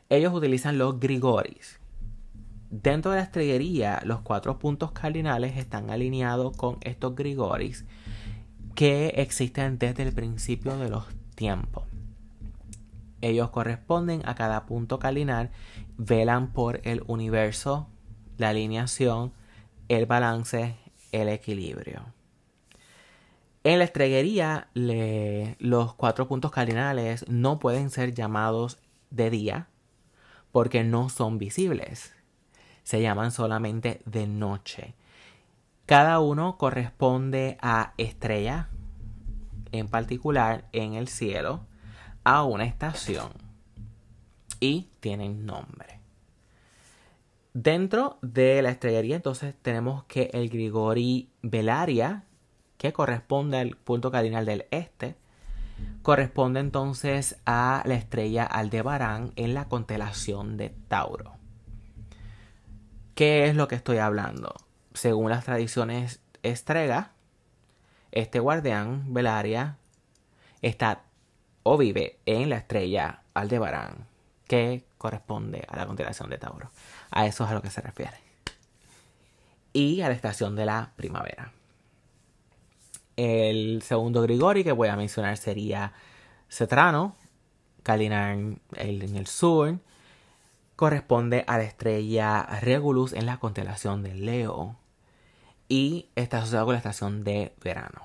ellos 0.10 0.34
utilizan 0.34 0.78
los 0.78 1.00
grigoris. 1.00 1.80
Dentro 2.72 3.12
de 3.12 3.18
la 3.18 3.24
estrellería, 3.24 4.02
los 4.04 4.22
cuatro 4.22 4.60
puntos 4.60 4.92
cardinales 4.92 5.58
están 5.58 5.90
alineados 5.90 6.56
con 6.56 6.78
estos 6.82 7.16
grigoris 7.16 7.86
que 8.76 9.08
existen 9.18 9.78
desde 9.80 10.04
el 10.04 10.14
principio 10.14 10.78
de 10.78 10.90
los 10.90 11.06
tiempos. 11.36 11.84
Ellos 13.22 13.50
corresponden 13.50 14.22
a 14.26 14.36
cada 14.36 14.66
punto 14.66 15.00
cardinal, 15.00 15.52
velan 15.98 16.54
por 16.54 16.80
el 16.84 17.04
universo, 17.08 17.88
la 18.38 18.50
alineación, 18.50 19.34
el 19.90 20.06
balance, 20.06 20.76
el 21.12 21.28
equilibrio. 21.28 22.02
En 23.64 23.80
la 23.80 23.84
estrellería, 23.84 24.70
los 24.74 25.94
cuatro 25.96 26.28
puntos 26.28 26.52
cardinales 26.52 27.28
no 27.28 27.60
pueden 27.60 27.90
ser 27.90 28.14
llamados 28.14 28.80
de 29.10 29.30
día, 29.30 29.68
porque 30.52 30.84
no 30.84 31.10
son 31.10 31.38
visibles. 31.38 32.14
Se 32.84 33.02
llaman 33.02 33.32
solamente 33.32 34.02
de 34.06 34.28
noche. 34.28 34.96
Cada 35.86 36.20
uno 36.20 36.58
corresponde 36.58 37.58
a 37.62 37.94
estrella 37.98 38.70
en 39.72 39.88
particular 39.88 40.66
en 40.72 40.94
el 40.94 41.08
cielo, 41.08 41.66
a 42.24 42.44
una 42.44 42.66
estación 42.66 43.30
y 44.60 44.90
tienen 45.00 45.46
nombre. 45.46 46.00
Dentro 47.54 48.18
de 48.22 48.62
la 48.62 48.70
estrellería 48.70 49.16
entonces 49.16 49.56
tenemos 49.62 50.04
que 50.06 50.30
el 50.34 50.50
Grigori 50.50 51.30
Velaria, 51.42 52.24
que 52.78 52.94
corresponde 52.94 53.58
al 53.58 53.76
punto 53.76 54.12
cardinal 54.12 54.46
del 54.46 54.66
este, 54.72 55.16
corresponde 56.02 56.60
entonces 56.60 57.38
a 57.46 57.84
la 57.86 57.96
estrella 57.96 58.46
Aldebarán 58.46 59.32
en 59.36 59.54
la 59.54 59.66
constelación 59.66 60.58
de 60.58 60.70
Tauro. 60.88 61.34
¿Qué 63.16 63.48
es 63.48 63.56
lo 63.56 63.68
que 63.68 63.76
estoy 63.76 63.98
hablando? 63.98 64.56
Según 64.94 65.30
las 65.30 65.46
tradiciones 65.46 66.22
estrega, 66.42 67.12
este 68.12 68.40
guardián 68.40 69.14
Velaria 69.14 69.78
está 70.62 71.04
o 71.64 71.78
vive 71.78 72.18
en 72.26 72.50
la 72.50 72.58
estrella 72.58 73.22
Aldebarán, 73.34 74.08
que 74.48 74.84
corresponde 74.98 75.66
a 75.68 75.76
la 75.76 75.86
constelación 75.86 76.30
de 76.30 76.38
Tauro. 76.38 76.72
A 77.12 77.26
eso 77.26 77.44
es 77.44 77.52
a 77.52 77.54
lo 77.54 77.62
que 77.62 77.70
se 77.70 77.82
refiere. 77.82 78.18
Y 79.74 80.02
a 80.02 80.08
la 80.08 80.16
estación 80.16 80.56
de 80.56 80.66
la 80.66 80.92
primavera. 80.96 81.52
El 83.20 83.82
segundo 83.82 84.22
Grigori 84.22 84.64
que 84.64 84.72
voy 84.72 84.88
a 84.88 84.96
mencionar 84.96 85.36
sería 85.36 85.92
Cetrano, 86.48 87.18
cardinal 87.84 88.62
en 88.78 89.16
el 89.18 89.28
sur. 89.28 89.78
Corresponde 90.78 91.44
a 91.46 91.58
la 91.58 91.66
estrella 91.66 92.46
Regulus 92.62 93.12
en 93.12 93.26
la 93.26 93.38
constelación 93.38 94.04
de 94.04 94.16
Leo. 94.16 94.78
Y 95.68 96.08
está 96.16 96.38
asociado 96.38 96.68
con 96.68 96.76
la 96.76 96.78
estación 96.78 97.26
de 97.26 97.54
verano. 97.62 98.04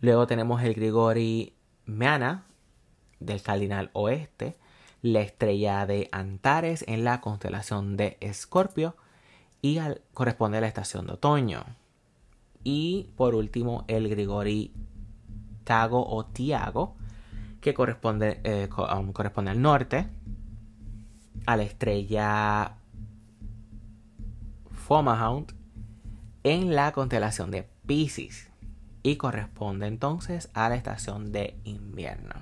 Luego 0.00 0.26
tenemos 0.26 0.64
el 0.64 0.74
Grigori 0.74 1.54
Meana 1.84 2.44
del 3.20 3.40
cardinal 3.40 3.90
oeste. 3.92 4.56
La 5.00 5.20
estrella 5.20 5.86
de 5.86 6.08
Antares 6.10 6.84
en 6.88 7.04
la 7.04 7.20
constelación 7.20 7.96
de 7.96 8.16
Escorpio. 8.18 8.96
Y 9.62 9.78
corresponde 10.12 10.58
a 10.58 10.62
la 10.62 10.66
estación 10.66 11.06
de 11.06 11.12
otoño. 11.12 11.64
Y 12.68 13.12
por 13.14 13.36
último, 13.36 13.84
el 13.86 14.08
Grigori 14.08 14.72
Tago 15.62 16.04
o 16.04 16.26
Tiago, 16.26 16.96
que 17.60 17.74
corresponde, 17.74 18.40
eh, 18.42 18.68
um, 18.92 19.12
corresponde 19.12 19.52
al 19.52 19.62
norte, 19.62 20.08
a 21.46 21.56
la 21.56 21.62
estrella 21.62 22.72
Fomahound 24.72 25.54
en 26.42 26.74
la 26.74 26.90
constelación 26.90 27.52
de 27.52 27.68
Pisces 27.86 28.48
y 29.04 29.14
corresponde 29.14 29.86
entonces 29.86 30.50
a 30.52 30.68
la 30.68 30.74
estación 30.74 31.30
de 31.30 31.54
invierno. 31.62 32.34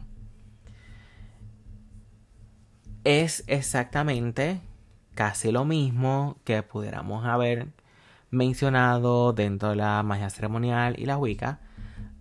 Es 3.05 3.45
exactamente 3.47 4.63
casi 5.15 5.53
lo 5.53 5.67
mismo 5.67 6.39
que 6.45 6.63
pudiéramos 6.63 7.27
haber 7.27 7.74
mencionado 8.35 9.33
dentro 9.33 9.71
de 9.71 9.77
la 9.77 10.03
magia 10.03 10.31
ceremonial 10.31 10.95
y 10.99 11.07
la 11.07 11.17
Wicca, 11.17 11.61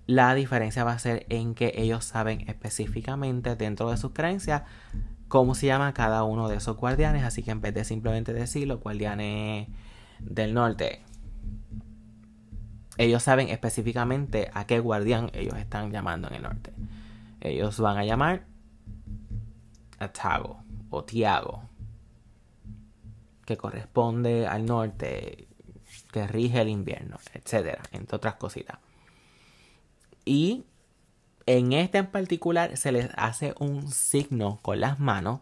la 0.05 0.33
diferencia 0.35 0.83
va 0.83 0.93
a 0.93 0.99
ser 0.99 1.25
en 1.29 1.55
que 1.55 1.73
ellos 1.75 2.05
saben 2.05 2.49
específicamente 2.49 3.55
dentro 3.55 3.89
de 3.89 3.97
sus 3.97 4.11
creencias 4.11 4.63
cómo 5.27 5.55
se 5.55 5.67
llama 5.67 5.93
cada 5.93 6.23
uno 6.23 6.47
de 6.47 6.57
esos 6.57 6.77
guardianes, 6.77 7.23
así 7.23 7.41
que 7.41 7.51
en 7.51 7.61
vez 7.61 7.73
de 7.73 7.85
simplemente 7.85 8.33
decir 8.33 8.67
los 8.67 8.79
guardianes 8.79 9.67
del 10.19 10.53
norte, 10.53 11.01
ellos 12.97 13.23
saben 13.23 13.49
específicamente 13.49 14.51
a 14.53 14.67
qué 14.67 14.79
guardián 14.79 15.31
ellos 15.33 15.55
están 15.57 15.91
llamando 15.91 16.27
en 16.27 16.35
el 16.35 16.43
norte. 16.43 16.73
Ellos 17.41 17.79
van 17.79 17.97
a 17.97 18.05
llamar 18.05 18.45
a 19.99 20.09
Tago 20.09 20.63
o 20.89 21.03
Tiago, 21.03 21.63
que 23.45 23.57
corresponde 23.57 24.45
al 24.45 24.65
norte 24.65 25.47
que 26.13 26.25
rige 26.27 26.61
el 26.61 26.69
invierno, 26.69 27.17
etcétera, 27.33 27.81
entre 27.91 28.15
otras 28.15 28.35
cositas. 28.35 28.77
Y 30.23 30.63
en 31.45 31.73
este 31.73 31.97
en 31.97 32.07
particular 32.07 32.77
se 32.77 32.93
les 32.93 33.09
hace 33.17 33.53
un 33.59 33.91
signo 33.91 34.59
con 34.61 34.79
las 34.79 34.99
manos 34.99 35.41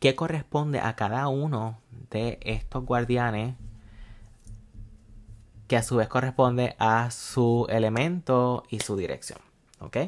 que 0.00 0.16
corresponde 0.16 0.80
a 0.80 0.96
cada 0.96 1.28
uno 1.28 1.78
de 2.10 2.40
estos 2.42 2.84
guardianes 2.84 3.54
que 5.68 5.76
a 5.76 5.82
su 5.82 5.96
vez 5.96 6.08
corresponde 6.08 6.74
a 6.78 7.10
su 7.10 7.66
elemento 7.68 8.64
y 8.70 8.80
su 8.80 8.96
dirección. 8.96 9.40
¿Ok? 9.80 9.98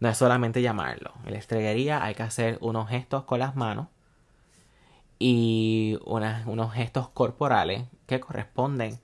No 0.00 0.08
es 0.10 0.18
solamente 0.18 0.60
llamarlo. 0.60 1.12
En 1.24 1.32
la 1.32 1.38
estrellería 1.38 2.04
hay 2.04 2.14
que 2.14 2.22
hacer 2.22 2.58
unos 2.60 2.90
gestos 2.90 3.24
con 3.24 3.38
las 3.38 3.56
manos 3.56 3.88
y 5.18 5.98
unos 6.04 6.74
gestos 6.74 7.08
corporales 7.08 7.84
que 8.06 8.20
corresponden 8.20 9.00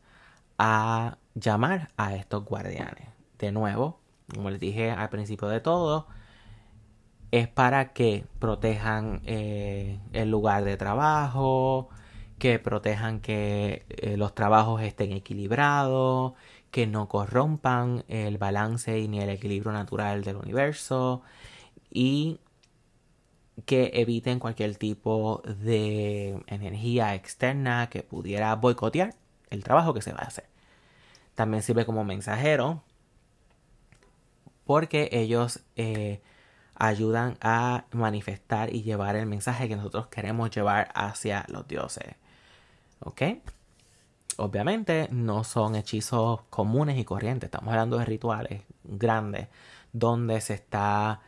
a 0.64 1.18
llamar 1.34 1.90
a 1.96 2.14
estos 2.14 2.44
guardianes. 2.44 3.08
De 3.36 3.50
nuevo, 3.50 3.98
como 4.32 4.48
les 4.48 4.60
dije 4.60 4.92
al 4.92 5.08
principio 5.08 5.48
de 5.48 5.58
todo, 5.60 6.06
es 7.32 7.48
para 7.48 7.92
que 7.92 8.26
protejan 8.38 9.22
eh, 9.24 9.98
el 10.12 10.30
lugar 10.30 10.62
de 10.62 10.76
trabajo, 10.76 11.88
que 12.38 12.60
protejan 12.60 13.20
que 13.20 13.84
eh, 13.88 14.16
los 14.16 14.36
trabajos 14.36 14.82
estén 14.82 15.10
equilibrados, 15.12 16.34
que 16.70 16.86
no 16.86 17.08
corrompan 17.08 18.04
el 18.06 18.38
balance 18.38 19.08
ni 19.08 19.18
el 19.20 19.30
equilibrio 19.30 19.72
natural 19.72 20.22
del 20.22 20.36
universo 20.36 21.22
y 21.90 22.38
que 23.66 23.90
eviten 23.94 24.38
cualquier 24.38 24.76
tipo 24.76 25.42
de 25.44 26.40
energía 26.46 27.14
externa 27.16 27.88
que 27.90 28.02
pudiera 28.04 28.54
boicotear 28.54 29.14
el 29.50 29.64
trabajo 29.64 29.92
que 29.94 30.02
se 30.02 30.12
va 30.12 30.20
a 30.20 30.26
hacer. 30.26 30.51
También 31.34 31.62
sirve 31.62 31.86
como 31.86 32.04
mensajero 32.04 32.82
porque 34.64 35.08
ellos 35.12 35.60
eh, 35.76 36.20
ayudan 36.74 37.36
a 37.40 37.84
manifestar 37.92 38.74
y 38.74 38.82
llevar 38.82 39.16
el 39.16 39.26
mensaje 39.26 39.68
que 39.68 39.76
nosotros 39.76 40.06
queremos 40.08 40.50
llevar 40.50 40.90
hacia 40.94 41.44
los 41.48 41.66
dioses. 41.66 42.14
¿Ok? 43.00 43.22
Obviamente 44.36 45.08
no 45.10 45.44
son 45.44 45.74
hechizos 45.74 46.42
comunes 46.48 46.98
y 46.98 47.04
corrientes, 47.04 47.48
estamos 47.48 47.72
hablando 47.72 47.98
de 47.98 48.04
rituales 48.06 48.62
grandes 48.84 49.48
donde 49.92 50.40
se 50.40 50.54
está 50.54 51.20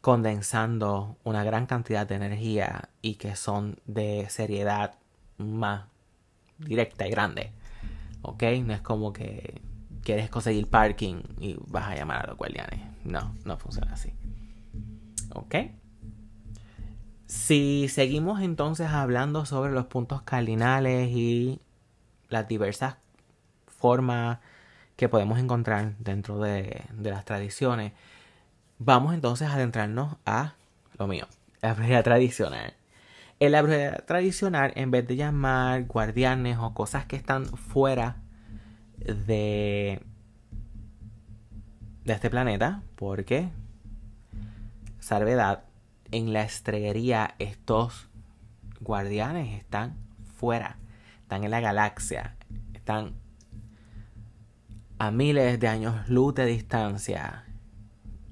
condensando 0.00 1.16
una 1.24 1.44
gran 1.44 1.66
cantidad 1.66 2.06
de 2.06 2.14
energía 2.14 2.88
y 3.02 3.16
que 3.16 3.36
son 3.36 3.78
de 3.86 4.26
seriedad 4.30 4.94
más 5.36 5.84
directa 6.58 7.06
y 7.06 7.10
grande. 7.10 7.52
¿Ok? 8.22 8.42
No 8.64 8.72
es 8.74 8.80
como 8.80 9.12
que 9.12 9.60
quieres 10.02 10.30
conseguir 10.30 10.68
parking 10.68 11.22
y 11.38 11.56
vas 11.66 11.88
a 11.88 11.94
llamar 11.94 12.24
a 12.24 12.28
los 12.28 12.36
guardianes. 12.36 12.80
No, 13.04 13.34
no 13.44 13.58
funciona 13.58 13.92
así. 13.92 14.12
¿Ok? 15.34 15.54
Si 17.26 17.88
seguimos 17.88 18.40
entonces 18.40 18.88
hablando 18.88 19.44
sobre 19.44 19.72
los 19.72 19.86
puntos 19.86 20.22
cardinales 20.22 21.10
y 21.10 21.60
las 22.30 22.48
diversas 22.48 22.96
formas 23.66 24.38
que 24.96 25.08
podemos 25.08 25.38
encontrar 25.38 25.94
dentro 25.98 26.40
de, 26.40 26.84
las 27.02 27.24
tradiciones, 27.24 27.92
vamos 28.78 29.14
entonces 29.14 29.48
a 29.48 29.54
adentrarnos 29.54 30.16
a 30.24 30.54
lo 30.98 31.06
mío, 31.06 31.26
la 31.60 31.74
brujería 31.74 32.02
tradicional. 32.02 32.74
En 33.40 33.52
la 33.52 33.62
brujería 33.62 34.04
tradicional, 34.04 34.72
en 34.74 34.90
vez 34.90 35.06
de 35.06 35.16
llamar 35.16 35.84
guardianes 35.84 36.58
o 36.58 36.74
cosas 36.74 37.06
que 37.06 37.14
están 37.14 37.46
fuera 37.46 38.16
de, 38.98 40.02
de 42.04 42.12
este 42.12 42.30
planeta, 42.30 42.82
porque, 42.96 43.50
salvedad, 44.98 45.64
en 46.10 46.32
la 46.32 46.42
estrellería 46.42 47.34
estos 47.38 48.08
guardianes 48.80 49.56
están 49.56 49.96
fuera, 50.36 50.78
están 51.22 51.44
en 51.44 51.50
la 51.50 51.60
galaxia, 51.60 52.36
están 52.74 53.14
a 54.98 55.12
miles 55.12 55.60
de 55.60 55.68
años 55.68 56.08
luz 56.08 56.34
de 56.34 56.46
distancia, 56.46 57.44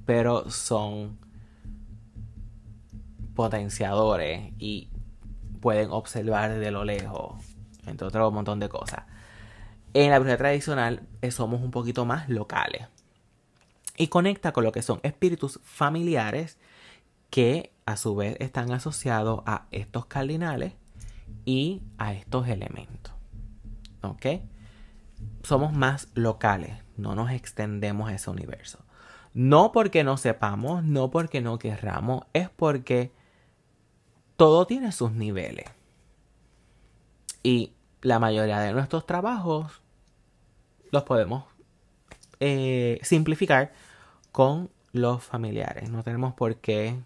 pero 0.04 0.50
son 0.50 1.18
potenciadores 3.34 4.52
y 4.58 4.90
pueden 5.66 5.90
observar 5.90 6.55
desde 6.55 6.70
lo 6.70 6.85
lejos, 6.85 7.35
entre 7.88 8.07
otro 8.07 8.31
montón 8.31 8.61
de 8.61 8.68
cosas. 8.68 9.02
En 9.94 10.12
la 10.12 10.20
brujería 10.20 10.38
tradicional 10.38 11.02
eh, 11.22 11.33
somos 11.33 11.61
un 11.61 11.72
poquito 11.72 12.05
más 12.05 12.29
locales 12.29 12.87
y 13.96 14.07
conecta 14.07 14.52
con 14.52 14.62
lo 14.62 14.70
que 14.70 14.83
son 14.83 15.00
espíritus 15.02 15.59
familiares 15.64 16.57
que 17.31 17.72
a 17.85 17.96
su 17.96 18.14
vez 18.14 18.37
están 18.38 18.70
asociados 18.70 19.42
a 19.44 19.66
estos 19.72 20.07
cardinales 20.07 20.74
y 21.44 21.83
a 21.98 22.12
estos 22.12 22.46
elementos. 22.46 23.12
¿Ok? 24.02 24.26
somos 25.42 25.72
más 25.72 26.09
locales, 26.14 26.76
no 26.96 27.16
nos 27.16 27.33
extendemos 27.33 28.09
a 28.09 28.14
ese 28.14 28.31
universo. 28.31 28.85
No 29.35 29.72
porque 29.72 30.05
no 30.05 30.16
sepamos, 30.16 30.85
no 30.85 31.11
porque 31.11 31.40
no 31.40 31.59
querramos, 31.59 32.24
es 32.33 32.48
porque 32.48 33.12
todo 34.37 34.66
tiene 34.66 34.92
sus 34.92 35.12
niveles. 35.12 35.66
Y 37.42 37.72
la 38.03 38.18
mayoría 38.18 38.61
de 38.61 38.72
nuestros 38.72 39.07
trabajos 39.07 39.81
los 40.90 41.03
podemos 41.05 41.44
eh, 42.40 42.99
simplificar 43.03 43.72
con 44.33 44.70
los 44.92 45.22
familiares. 45.22 45.90
No 45.90 46.03
tenemos 46.03 46.35
por 46.35 46.57
qué 46.57 46.99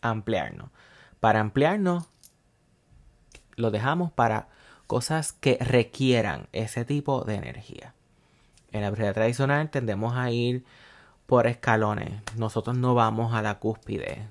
ampliarnos. 0.00 0.70
Para 1.20 1.40
ampliarnos, 1.40 2.08
lo 3.56 3.70
dejamos 3.70 4.12
para 4.12 4.48
cosas 4.86 5.32
que 5.32 5.58
requieran 5.60 6.48
ese 6.52 6.84
tipo 6.84 7.24
de 7.24 7.36
energía. 7.36 7.94
En 8.72 8.82
la 8.82 8.90
brujería 8.90 9.12
tradicional 9.12 9.70
tendemos 9.70 10.14
a 10.16 10.30
ir 10.30 10.64
por 11.26 11.46
escalones. 11.46 12.20
Nosotros 12.36 12.76
no 12.76 12.94
vamos 12.94 13.34
a 13.34 13.42
la 13.42 13.58
cúspide. 13.58 14.26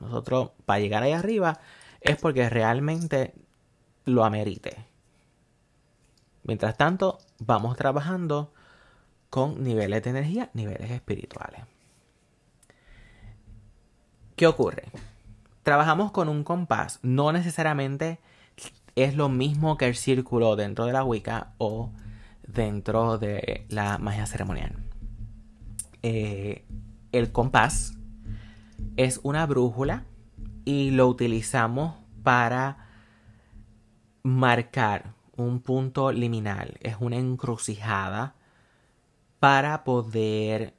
Nosotros, 0.00 0.50
para 0.64 0.80
llegar 0.80 1.02
ahí 1.02 1.12
arriba, 1.12 1.60
es 2.00 2.16
porque 2.16 2.48
realmente 2.48 3.34
lo 4.04 4.24
amerite. 4.24 4.76
Mientras 6.44 6.76
tanto, 6.76 7.18
vamos 7.38 7.76
trabajando 7.76 8.52
con 9.30 9.62
niveles 9.62 10.02
de 10.02 10.10
energía, 10.10 10.50
niveles 10.54 10.90
espirituales. 10.90 11.62
¿Qué 14.36 14.46
ocurre? 14.46 14.84
Trabajamos 15.62 16.12
con 16.12 16.28
un 16.28 16.44
compás, 16.44 17.00
no 17.02 17.32
necesariamente 17.32 18.18
es 18.94 19.14
lo 19.14 19.28
mismo 19.28 19.76
que 19.76 19.86
el 19.86 19.94
círculo 19.94 20.56
dentro 20.56 20.86
de 20.86 20.92
la 20.92 21.04
Wicca 21.04 21.52
o 21.58 21.90
dentro 22.46 23.18
de 23.18 23.66
la 23.68 23.98
magia 23.98 24.26
ceremonial. 24.26 24.76
Eh, 26.02 26.64
el 27.12 27.32
compás 27.32 27.94
es 28.96 29.20
una 29.22 29.46
brújula 29.46 30.04
y 30.68 30.90
lo 30.90 31.08
utilizamos 31.08 31.94
para 32.22 32.90
marcar 34.22 35.14
un 35.34 35.60
punto 35.60 36.12
liminal, 36.12 36.76
es 36.82 36.96
una 37.00 37.16
encrucijada 37.16 38.34
para 39.40 39.82
poder 39.82 40.74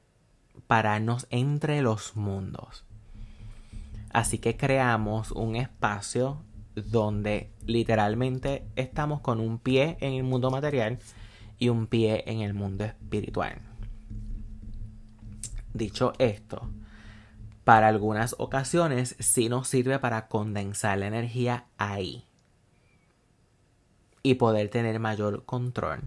pararnos 0.68 1.26
entre 1.30 1.82
los 1.82 2.14
mundos. 2.14 2.84
Así 4.12 4.38
que 4.38 4.56
creamos 4.56 5.32
un 5.32 5.56
espacio 5.56 6.40
donde 6.76 7.50
literalmente 7.66 8.64
estamos 8.76 9.20
con 9.22 9.40
un 9.40 9.58
pie 9.58 9.96
en 9.98 10.12
el 10.12 10.22
mundo 10.22 10.52
material 10.52 11.00
y 11.58 11.68
un 11.68 11.88
pie 11.88 12.22
en 12.28 12.42
el 12.42 12.54
mundo 12.54 12.84
espiritual. 12.84 13.60
Dicho 15.74 16.12
esto, 16.20 16.70
para 17.70 17.86
algunas 17.86 18.34
ocasiones 18.38 19.14
sí 19.20 19.48
nos 19.48 19.68
sirve 19.68 20.00
para 20.00 20.26
condensar 20.26 20.98
la 20.98 21.06
energía 21.06 21.66
ahí 21.78 22.24
y 24.24 24.34
poder 24.34 24.70
tener 24.70 24.98
mayor 24.98 25.44
control. 25.44 26.00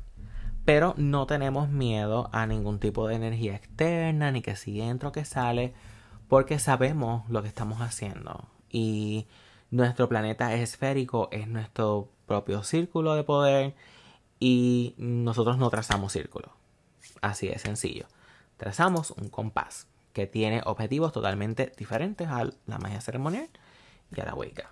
Pero 0.65 0.93
no 0.97 1.25
tenemos 1.25 1.69
miedo 1.69 2.29
a 2.33 2.47
ningún 2.47 2.79
tipo 2.79 3.07
de 3.07 3.15
energía 3.15 3.55
externa, 3.55 4.29
ni 4.29 4.41
que 4.41 4.57
si 4.57 4.81
entra 4.81 5.07
o 5.07 5.11
que 5.13 5.23
sale, 5.23 5.73
porque 6.27 6.59
sabemos 6.59 7.29
lo 7.29 7.41
que 7.41 7.47
estamos 7.47 7.79
haciendo. 7.79 8.49
Y 8.69 9.29
nuestro 9.71 10.09
planeta 10.09 10.53
esférico, 10.55 11.29
es 11.31 11.47
nuestro 11.47 12.09
propio 12.25 12.63
círculo 12.63 13.15
de 13.15 13.23
poder 13.23 13.73
y 14.37 14.95
nosotros 14.97 15.57
no 15.57 15.69
trazamos 15.69 16.11
círculo. 16.11 16.49
Así 17.21 17.47
de 17.47 17.57
sencillo. 17.57 18.07
Trazamos 18.57 19.11
un 19.11 19.29
compás 19.29 19.87
que 20.13 20.27
tiene 20.27 20.61
objetivos 20.65 21.11
totalmente 21.11 21.73
diferentes 21.77 22.27
a 22.27 22.45
la 22.67 22.77
magia 22.77 23.01
ceremonial 23.01 23.49
y 24.15 24.21
a 24.21 24.25
la 24.25 24.35
Wicca. 24.35 24.71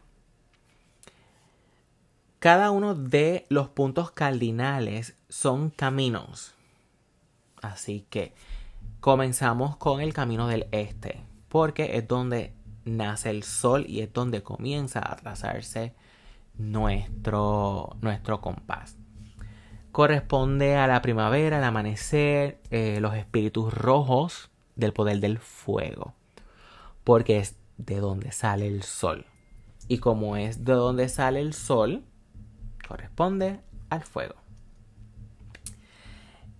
Cada 2.39 2.71
uno 2.71 2.95
de 2.95 3.45
los 3.49 3.69
puntos 3.69 4.11
cardinales 4.11 5.15
son 5.29 5.69
caminos. 5.69 6.53
Así 7.61 8.05
que 8.09 8.33
comenzamos 8.99 9.77
con 9.77 10.01
el 10.01 10.13
camino 10.13 10.47
del 10.47 10.67
este, 10.71 11.21
porque 11.49 11.97
es 11.97 12.07
donde 12.07 12.53
nace 12.85 13.29
el 13.29 13.43
sol 13.43 13.85
y 13.87 14.01
es 14.01 14.11
donde 14.13 14.41
comienza 14.41 14.99
a 14.99 15.15
trazarse 15.17 15.93
nuestro, 16.57 17.95
nuestro 18.01 18.41
compás. 18.41 18.95
Corresponde 19.91 20.77
a 20.77 20.87
la 20.87 21.01
primavera, 21.01 21.57
al 21.57 21.63
amanecer, 21.63 22.59
eh, 22.71 22.99
los 23.01 23.13
espíritus 23.15 23.73
rojos 23.73 24.50
del 24.75 24.93
poder 24.93 25.19
del 25.19 25.39
fuego, 25.39 26.13
porque 27.03 27.37
es 27.39 27.55
de 27.77 27.99
donde 27.99 28.31
sale 28.31 28.67
el 28.67 28.83
sol. 28.83 29.25
Y 29.87 29.97
como 29.97 30.37
es 30.37 30.63
de 30.63 30.73
donde 30.73 31.09
sale 31.09 31.41
el 31.41 31.53
sol, 31.53 32.03
corresponde 32.87 33.59
al 33.89 34.03
fuego. 34.03 34.35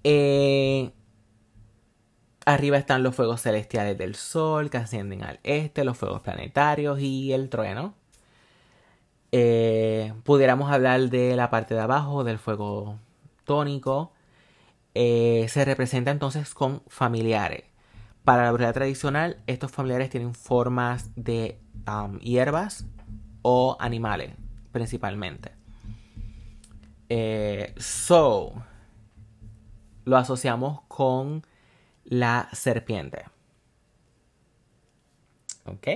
Eh, 0.04 0.92
arriba 2.46 2.78
están 2.78 3.04
los 3.04 3.16
fuegos 3.16 3.42
celestiales 3.42 3.98
del 3.98 4.16
Sol 4.16 4.70
que 4.70 4.78
ascienden 4.78 5.24
al 5.24 5.40
este, 5.44 5.84
los 5.84 5.98
fuegos 5.98 6.22
planetarios 6.22 7.00
y 7.00 7.34
el 7.34 7.50
trueno. 7.50 7.94
Eh, 9.32 10.14
pudiéramos 10.24 10.72
hablar 10.72 11.10
de 11.10 11.36
la 11.36 11.50
parte 11.50 11.74
de 11.74 11.82
abajo 11.82 12.24
del 12.24 12.40
fuego 12.40 12.98
tónico. 13.46 14.12
Eh, 14.94 15.48
se 15.50 15.64
representa 15.66 16.12
entonces 16.12 16.54
con 16.54 16.82
familiares. 16.88 17.64
Para 18.24 18.44
la 18.44 18.52
brujería 18.52 18.74
tradicional, 18.74 19.38
estos 19.48 19.72
familiares 19.72 20.10
tienen 20.10 20.34
formas 20.34 21.10
de 21.16 21.60
hierbas 22.22 22.86
o 23.42 23.78
animales, 23.80 24.34
principalmente. 24.72 25.52
Eh, 27.10 27.74
so, 27.78 28.54
lo 30.06 30.18
asociamos 30.18 30.82
con 30.88 31.46
la 32.04 32.48
serpiente. 32.54 33.26
¿Ok? 35.66 35.88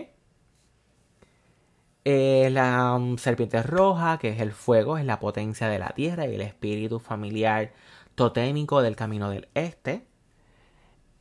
Eh, 2.08 2.50
la 2.52 3.00
serpiente 3.18 3.64
roja, 3.64 4.18
que 4.20 4.30
es 4.30 4.40
el 4.40 4.52
fuego, 4.52 4.98
es 4.98 5.06
la 5.06 5.20
potencia 5.20 5.68
de 5.70 5.80
la 5.80 5.90
tierra 5.90 6.28
y 6.28 6.36
el 6.36 6.42
espíritu 6.42 7.00
familiar 7.00 7.74
totémico 8.16 8.82
del 8.82 8.96
camino 8.96 9.30
del 9.30 9.48
este. 9.56 10.06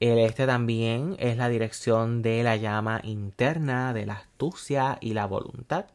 El 0.01 0.19
este 0.19 0.47
también 0.47 1.17
es 1.19 1.37
la 1.37 1.49
dirección 1.49 2.21
de 2.23 2.43
la 2.43 2.57
llama 2.57 3.01
interna, 3.05 3.93
de 3.93 4.07
la 4.07 4.15
astucia 4.15 4.99
y 5.01 5.15
la 5.15 5.27
voluntad. 5.27 5.87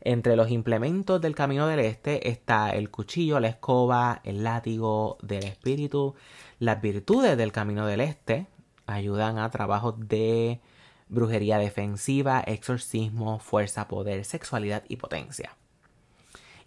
Entre 0.00 0.36
los 0.36 0.50
implementos 0.50 1.20
del 1.20 1.34
camino 1.34 1.66
del 1.66 1.80
este 1.80 2.28
está 2.28 2.70
el 2.70 2.90
cuchillo, 2.90 3.38
la 3.40 3.48
escoba, 3.48 4.20
el 4.24 4.42
látigo 4.42 5.18
del 5.22 5.44
espíritu. 5.44 6.14
Las 6.58 6.80
virtudes 6.80 7.36
del 7.36 7.52
camino 7.52 7.86
del 7.86 8.00
este 8.00 8.46
ayudan 8.86 9.38
a 9.38 9.50
trabajos 9.50 9.94
de 10.08 10.60
brujería 11.08 11.58
defensiva, 11.58 12.40
exorcismo, 12.40 13.38
fuerza, 13.38 13.86
poder, 13.86 14.24
sexualidad 14.24 14.82
y 14.88 14.96
potencia. 14.96 15.56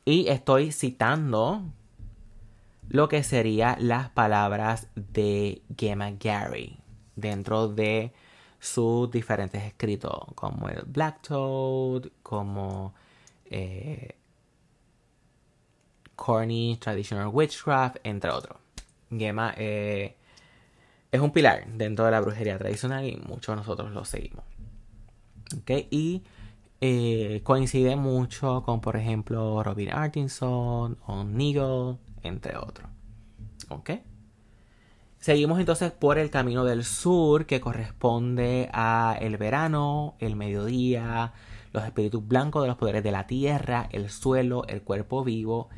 Y 0.06 0.28
estoy 0.28 0.72
citando 0.72 1.64
lo 2.90 3.08
que 3.08 3.24
serían 3.24 3.88
las 3.88 4.10
palabras 4.10 4.88
de 4.96 5.62
Gemma 5.78 6.12
Gary 6.12 6.78
dentro 7.16 7.68
de 7.68 8.14
sus 8.60 9.12
diferentes 9.12 9.64
escritos, 9.64 10.14
como 10.34 10.70
el 10.70 10.84
Black 10.86 11.22
Toad, 11.22 12.08
como 12.24 12.94
eh, 13.46 14.16
Corny 16.16 16.78
Traditional 16.80 17.30
Witchcraft, 17.32 17.98
entre 18.04 18.32
otros. 18.32 18.58
Gemma 19.10 19.54
eh, 19.58 20.16
es 21.12 21.22
un 21.22 21.32
pilar 21.32 21.66
dentro 21.68 22.06
de 22.06 22.12
la 22.12 22.22
brujería 22.22 22.58
tradicional 22.58 23.06
y 23.06 23.18
muchos 23.18 23.54
de 23.54 23.58
nosotros 23.58 23.92
lo 23.92 24.04
seguimos. 24.04 24.44
Y 25.92 26.24
eh, 26.82 27.42
coincide 27.44 27.96
mucho 27.96 28.64
con, 28.64 28.82
por 28.82 28.98
ejemplo, 28.98 29.64
Robin 29.64 29.92
Artinson, 29.92 30.98
o 31.06 31.24
Nigel, 31.24 31.98
entre 32.26 32.58
otros. 32.58 32.90
Seguimos 35.20 35.60
entonces 35.60 35.92
por 35.92 36.20
el 36.20 36.30
camino 36.30 36.66
del 36.66 36.84
sur 36.84 37.48
que 37.48 37.60
corresponde 37.60 38.70
a 38.74 39.18
el 39.20 39.38
verano, 39.38 40.16
el 40.20 40.36
mediodía, 40.36 41.34
los 41.74 41.84
espíritus 41.84 42.28
blancos 42.28 42.62
de 42.62 42.68
los 42.68 42.78
poderes 42.78 43.04
de 43.04 43.12
la 43.12 43.26
tierra, 43.26 43.90
el 43.92 44.10
suelo, 44.12 44.66
el 44.68 44.84
cuerpo 44.84 45.24
vivo 45.24 45.70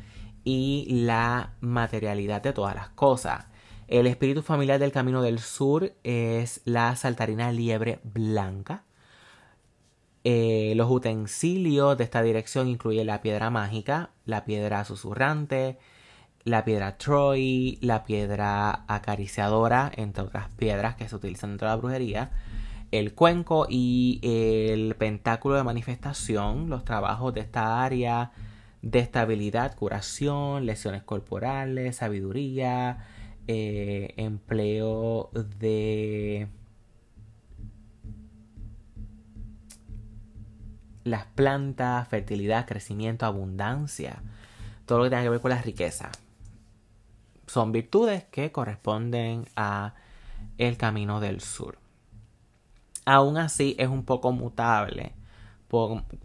y 0.44 0.86
la 0.90 1.54
materialidad 1.60 2.42
de 2.42 2.52
todas 2.52 2.74
las 2.74 2.90
cosas. 2.90 3.46
El 3.86 4.06
espíritu 4.06 4.42
familiar 4.42 4.78
del 4.78 4.92
camino 4.92 5.22
del 5.22 5.38
sur 5.38 5.94
es 6.02 6.60
la 6.66 6.94
saltarina 6.94 7.50
liebre 7.50 8.00
blanca. 8.04 8.84
Eh, 10.24 10.74
los 10.76 10.90
utensilios 10.90 11.96
de 11.96 12.04
esta 12.04 12.20
dirección 12.20 12.68
incluyen 12.68 13.06
la 13.06 13.22
piedra 13.22 13.48
mágica, 13.48 14.10
la 14.26 14.44
piedra 14.44 14.84
susurrante, 14.84 15.78
la 16.48 16.64
piedra 16.64 16.96
Troy, 16.96 17.78
la 17.80 18.04
piedra 18.04 18.84
acariciadora, 18.88 19.90
entre 19.94 20.24
otras 20.24 20.48
piedras 20.50 20.96
que 20.96 21.08
se 21.08 21.16
utilizan 21.16 21.50
dentro 21.50 21.68
de 21.68 21.74
la 21.74 21.76
brujería, 21.76 22.30
el 22.90 23.14
cuenco 23.14 23.66
y 23.68 24.20
el 24.22 24.94
pentáculo 24.96 25.56
de 25.56 25.64
manifestación, 25.64 26.70
los 26.70 26.84
trabajos 26.84 27.34
de 27.34 27.40
esta 27.40 27.82
área 27.84 28.32
de 28.82 29.00
estabilidad, 29.00 29.74
curación, 29.76 30.64
lesiones 30.64 31.02
corporales, 31.02 31.96
sabiduría, 31.96 33.06
eh, 33.46 34.14
empleo 34.16 35.30
de 35.34 36.48
las 41.04 41.24
plantas, 41.26 42.08
fertilidad, 42.08 42.66
crecimiento, 42.66 43.26
abundancia, 43.26 44.22
todo 44.86 44.98
lo 44.98 45.04
que 45.04 45.10
tenga 45.10 45.22
que 45.22 45.30
ver 45.30 45.40
con 45.40 45.50
la 45.50 45.62
riqueza. 45.62 46.10
Son 47.48 47.72
virtudes 47.72 48.24
que 48.24 48.52
corresponden 48.52 49.46
a 49.56 49.94
el 50.58 50.76
camino 50.76 51.18
del 51.18 51.40
sur. 51.40 51.78
Aún 53.06 53.38
así 53.38 53.74
es 53.78 53.88
un 53.88 54.04
poco 54.04 54.32
mutable. 54.32 55.14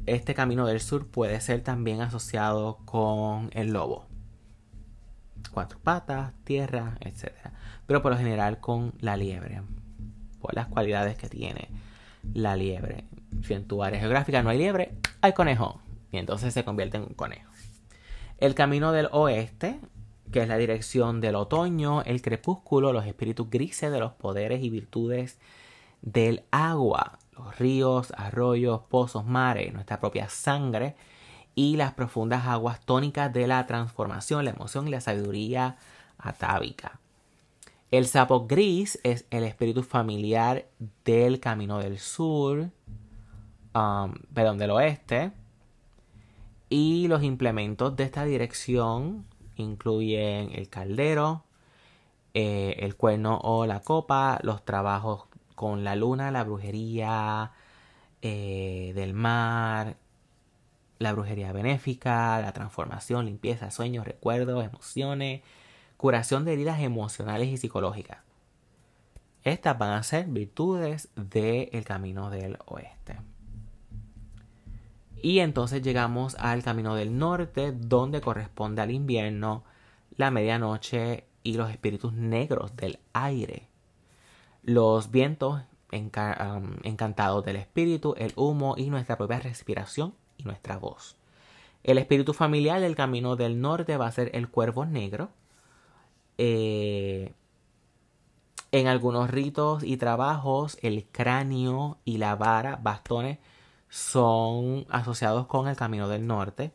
Este 0.05 0.33
camino 0.33 0.67
del 0.67 0.81
sur 0.81 1.07
puede 1.07 1.39
ser 1.39 1.61
también 1.61 2.01
asociado 2.01 2.79
con 2.83 3.49
el 3.53 3.71
lobo. 3.71 4.05
Cuatro 5.51 5.79
patas, 5.79 6.33
tierra, 6.43 6.97
etc. 6.99 7.31
Pero 7.87 8.01
por 8.01 8.11
lo 8.11 8.17
general 8.17 8.59
con 8.59 8.93
la 8.99 9.15
liebre. 9.15 9.61
Por 10.41 10.53
las 10.55 10.67
cualidades 10.67 11.17
que 11.17 11.29
tiene 11.29 11.69
la 12.33 12.57
liebre. 12.57 13.05
Si 13.43 13.53
en 13.53 13.65
tu 13.65 13.81
área 13.81 13.99
geográfica 13.99 14.43
no 14.43 14.49
hay 14.49 14.57
liebre, 14.57 14.97
hay 15.21 15.31
conejo. 15.31 15.79
Y 16.11 16.17
entonces 16.17 16.53
se 16.53 16.65
convierte 16.65 16.97
en 16.97 17.03
un 17.03 17.13
conejo. 17.13 17.49
El 18.39 18.55
camino 18.55 18.91
del 18.91 19.07
oeste, 19.13 19.79
que 20.33 20.41
es 20.41 20.47
la 20.47 20.57
dirección 20.57 21.21
del 21.21 21.35
otoño, 21.35 22.01
el 22.01 22.23
crepúsculo, 22.23 22.91
los 22.91 23.05
espíritus 23.05 23.49
grises 23.51 23.91
de 23.91 23.99
los 23.99 24.13
poderes 24.13 24.63
y 24.63 24.69
virtudes 24.71 25.37
del 26.01 26.43
agua, 26.49 27.19
los 27.37 27.57
ríos, 27.59 28.11
arroyos, 28.17 28.81
pozos, 28.89 29.25
mares, 29.25 29.71
nuestra 29.73 29.99
propia 29.99 30.27
sangre 30.29 30.95
y 31.53 31.77
las 31.77 31.93
profundas 31.93 32.47
aguas 32.47 32.81
tónicas 32.81 33.31
de 33.31 33.45
la 33.45 33.65
transformación, 33.67 34.43
la 34.43 34.51
emoción 34.51 34.87
y 34.87 34.91
la 34.91 35.01
sabiduría 35.01 35.77
atávica. 36.17 36.99
El 37.91 38.07
sapo 38.07 38.47
gris 38.47 38.99
es 39.03 39.25
el 39.29 39.43
espíritu 39.43 39.83
familiar 39.83 40.65
del 41.05 41.39
camino 41.39 41.77
del 41.77 41.99
sur, 41.99 42.71
um, 43.75 44.13
perdón, 44.33 44.57
del 44.57 44.71
oeste. 44.71 45.31
Y 46.69 47.07
los 47.07 47.21
implementos 47.21 47.95
de 47.95 48.05
esta 48.05 48.25
dirección 48.25 49.27
incluyen 49.55 50.51
el 50.53 50.69
caldero, 50.69 51.43
eh, 52.33 52.77
el 52.79 52.95
cuerno 52.95 53.39
o 53.43 53.65
la 53.65 53.81
copa, 53.81 54.39
los 54.43 54.65
trabajos 54.65 55.25
con 55.55 55.83
la 55.83 55.95
luna, 55.95 56.31
la 56.31 56.43
brujería 56.43 57.51
eh, 58.21 58.91
del 58.95 59.13
mar, 59.13 59.97
la 60.99 61.13
brujería 61.13 61.51
benéfica, 61.51 62.41
la 62.41 62.53
transformación, 62.53 63.25
limpieza, 63.25 63.71
sueños, 63.71 64.05
recuerdos, 64.05 64.65
emociones, 64.65 65.41
curación 65.97 66.45
de 66.45 66.53
heridas 66.53 66.79
emocionales 66.79 67.49
y 67.49 67.57
psicológicas. 67.57 68.19
Estas 69.43 69.77
van 69.77 69.91
a 69.91 70.03
ser 70.03 70.25
virtudes 70.27 71.09
del 71.15 71.83
camino 71.83 72.29
del 72.29 72.57
oeste. 72.65 73.17
Y 75.23 75.39
entonces 75.39 75.81
llegamos 75.81 76.35
al 76.35 76.63
camino 76.63 76.95
del 76.95 77.17
norte, 77.17 77.71
donde 77.71 78.19
corresponde 78.19 78.81
al 78.81 78.91
invierno, 78.91 79.63
la 80.17 80.31
medianoche 80.31 81.23
y 81.43 81.53
los 81.53 81.71
espíritus 81.71 82.11
negros 82.11 82.75
del 82.75 82.99
aire. 83.13 83.69
Los 84.63 85.11
vientos 85.11 85.61
encantados 85.91 87.45
del 87.45 87.55
espíritu, 87.55 88.15
el 88.17 88.33
humo 88.35 88.75
y 88.77 88.89
nuestra 88.89 89.17
propia 89.17 89.39
respiración 89.39 90.13
y 90.35 90.43
nuestra 90.43 90.77
voz. 90.77 91.15
El 91.83 91.99
espíritu 91.99 92.33
familiar 92.33 92.81
del 92.81 92.95
camino 92.95 93.37
del 93.37 93.61
norte 93.61 93.95
va 93.95 94.07
a 94.07 94.11
ser 94.11 94.29
el 94.33 94.49
cuervo 94.49 94.85
negro, 94.85 95.29
eh, 96.37 97.31
en 98.73 98.87
algunos 98.87 99.29
ritos 99.29 99.83
y 99.83 99.95
trabajos, 99.95 100.77
el 100.81 101.05
cráneo 101.05 101.99
y 102.03 102.17
la 102.17 102.35
vara, 102.35 102.75
bastones, 102.75 103.39
son 103.93 104.87
asociados 104.89 105.45
con 105.45 105.67
el 105.67 105.75
camino 105.75 106.07
del 106.07 106.25
norte, 106.25 106.71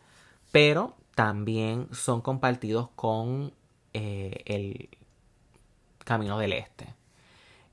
pero 0.53 0.95
también 1.17 1.89
son 1.91 2.21
compartidos 2.21 2.91
con 2.95 3.53
eh, 3.93 4.45
el 4.47 4.89
camino 6.05 6.39
del 6.39 6.53
este. 6.53 6.95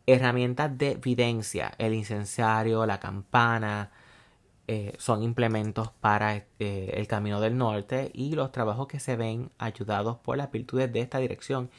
Herramientas 0.07 0.75
de 0.75 0.93
evidencia, 0.93 1.75
el 1.77 1.93
incensario, 1.93 2.87
la 2.87 2.99
campana, 2.99 3.91
eh, 4.67 4.95
son 4.97 5.21
implementos 5.21 5.91
para 5.91 6.37
eh, 6.37 6.45
el 6.95 7.07
camino 7.07 7.39
del 7.39 7.55
norte 7.55 8.09
y 8.15 8.31
los 8.33 8.51
trabajos 8.51 8.87
que 8.87 8.99
se 8.99 9.15
ven 9.15 9.51
ayudados 9.59 10.17
por 10.17 10.37
las 10.37 10.49
virtudes 10.49 10.91
de 10.91 11.01
esta 11.01 11.19
dirección 11.19 11.69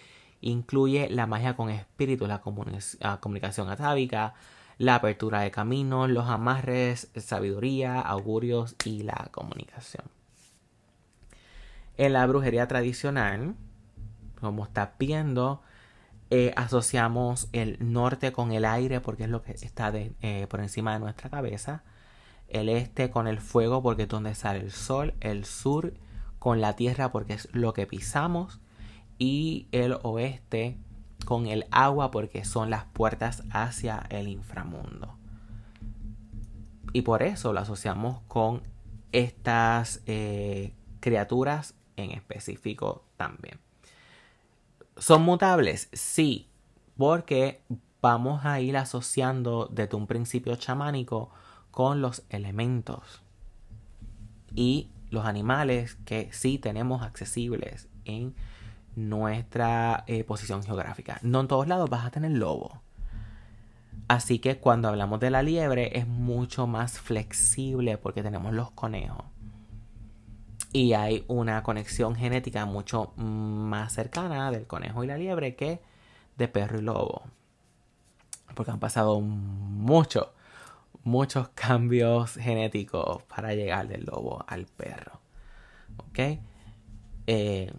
incluye 0.41 1.09
la 1.11 1.27
magia 1.27 1.57
con 1.57 1.71
espíritu, 1.71 2.29
la 2.29 2.41
comunicación 2.41 3.71
atávica, 3.71 4.35
la 4.79 4.97
apertura 4.97 5.41
de 5.41 5.51
caminos, 5.51 6.11
los 6.11 6.29
amarres, 6.29 7.11
sabiduría, 7.17 8.01
augurios 8.01 8.77
y 8.85 9.03
la 9.03 9.29
comunicación. 9.31 10.05
En 11.97 12.13
la 12.13 12.27
brujería 12.27 12.69
tradicional, 12.69 13.55
como 14.41 14.65
está 14.65 14.95
viendo, 14.99 15.63
eh, 16.31 16.53
asociamos 16.57 17.49
el 17.53 17.79
norte 17.81 18.33
con 18.33 18.53
el 18.53 18.65
aire 18.65 19.01
porque 19.01 19.25
es 19.25 19.31
lo 19.31 19.43
que 19.43 19.53
está 19.53 19.93
por 20.49 20.61
encima 20.61 20.93
de 20.93 20.99
nuestra 20.99 21.31
cabeza 21.31 21.83
el 22.49 22.69
este 22.69 23.11
con 23.11 23.27
el 23.27 23.41
fuego 23.41 23.83
porque 23.83 24.03
es 24.03 24.09
donde 24.09 24.35
sale 24.35 24.61
el 24.61 24.71
sol, 24.71 25.15
el 25.21 25.45
sur 25.45 25.95
con 26.39 26.61
la 26.61 26.75
tierra 26.77 27.11
porque 27.11 27.35
es 27.35 27.49
lo 27.53 27.73
que 27.73 27.87
pisamos 27.87 28.61
y 29.19 29.67
el 29.73 29.97
oeste 30.03 30.79
con 31.27 31.49
el 31.49 31.67
agua 31.73 32.11
porque 32.11 32.45
son 32.45 32.71
las 32.71 32.85
puertas 32.85 33.43
hacia 33.51 34.07
el 34.11 34.29
inframundo. 34.29 35.19
Y 36.93 37.03
por 37.03 37.23
eso 37.23 37.53
lo 37.53 37.61
asociamos 37.61 38.23
con 38.29 38.63
estas 39.11 40.03
eh, 40.07 40.73
criaturas 41.01 41.75
en 41.97 42.13
específico 42.13 43.05
también. 43.17 43.59
¿Son 44.97 45.23
mutables? 45.23 45.89
Sí, 45.93 46.49
porque 46.97 47.61
vamos 48.01 48.45
a 48.45 48.61
ir 48.61 48.77
asociando 48.77 49.69
desde 49.71 49.97
un 49.97 50.07
principio 50.07 50.55
chamánico 50.55 51.31
con 51.73 52.01
los 52.01 52.23
elementos 52.31 53.21
y 54.55 54.91
los 55.11 55.27
animales 55.27 55.97
que 56.05 56.31
sí 56.33 56.59
tenemos 56.59 57.03
accesibles 57.03 57.89
en 58.05 58.35
nuestra 58.97 60.05
eh, 60.07 60.25
posición 60.25 60.63
geográfica. 60.63 61.19
No 61.23 61.41
en 61.41 61.49
todos 61.49 61.69
lados 61.69 61.89
vas 61.89 62.05
a 62.05 62.11
tener 62.11 62.33
lobo. 62.33 62.83
Así 64.09 64.39
que 64.39 64.59
cuando 64.59 64.89
hablamos 64.89 65.21
de 65.21 65.31
la 65.31 65.43
liebre 65.43 65.99
es 65.99 66.07
mucho 66.07 66.67
más 66.67 66.99
flexible 66.99 67.99
porque 67.99 68.23
tenemos 68.23 68.53
los 68.53 68.71
conejos. 68.73 69.25
Y 70.73 70.93
hay 70.95 71.25
una 71.29 71.63
conexión 71.63 72.17
genética 72.17 72.67
mucho 72.67 73.13
más 73.17 73.93
cercana 73.93 74.51
del 74.51 74.67
conejo 74.67 75.05
y 75.05 75.07
la 75.07 75.17
liebre 75.17 75.55
que 75.55 75.81
de 76.37 76.49
perro 76.49 76.79
y 76.79 76.83
lobo. 76.83 77.23
Porque 78.55 78.73
han 78.73 78.81
pasado 78.81 79.21
mucho 79.21 80.33
muchos 81.07 81.49
cambios 81.51 82.35
genéticos 82.35 83.23
para 83.25 83.55
llegar 83.55 83.87
del 83.87 84.05
lobo 84.05 84.45
al 84.49 84.67
perro. 84.67 85.21
¿Ok? 85.99 86.41
Eh, 87.29 87.73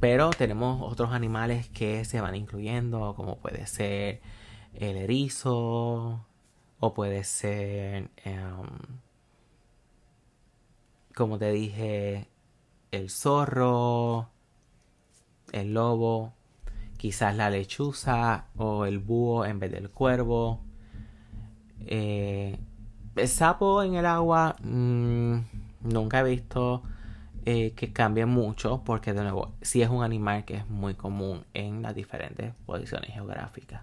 pero 0.00 0.30
tenemos 0.30 0.80
otros 0.82 1.12
animales 1.12 1.68
que 1.68 2.04
se 2.04 2.20
van 2.20 2.34
incluyendo, 2.34 3.14
como 3.14 3.36
puede 3.36 3.66
ser 3.66 4.20
el 4.74 4.96
erizo, 4.96 6.24
o 6.80 6.94
puede 6.94 7.24
ser, 7.24 8.10
em, 8.24 8.66
como 11.14 11.38
te 11.38 11.52
dije, 11.52 12.28
el 12.90 13.10
zorro, 13.10 14.30
el 15.52 15.74
lobo, 15.74 16.32
quizás 16.96 17.36
la 17.36 17.50
lechuza 17.50 18.46
o 18.56 18.86
el 18.86 18.98
búho 18.98 19.44
en 19.44 19.58
vez 19.60 19.70
del 19.72 19.90
cuervo. 19.90 20.60
Eh, 21.86 22.58
el 23.16 23.28
sapo 23.28 23.82
en 23.82 23.94
el 23.94 24.06
agua 24.06 24.56
mm, 24.62 25.38
nunca 25.82 26.20
he 26.20 26.24
visto 26.24 26.82
eh, 27.46 27.72
que 27.72 27.92
cambie 27.92 28.26
mucho 28.26 28.82
porque 28.84 29.12
de 29.12 29.22
nuevo 29.22 29.54
sí 29.62 29.82
es 29.82 29.88
un 29.88 30.02
animal 30.02 30.44
que 30.44 30.56
es 30.56 30.68
muy 30.68 30.94
común 30.94 31.44
en 31.54 31.82
las 31.82 31.94
diferentes 31.94 32.54
posiciones 32.66 33.10
geográficas. 33.12 33.82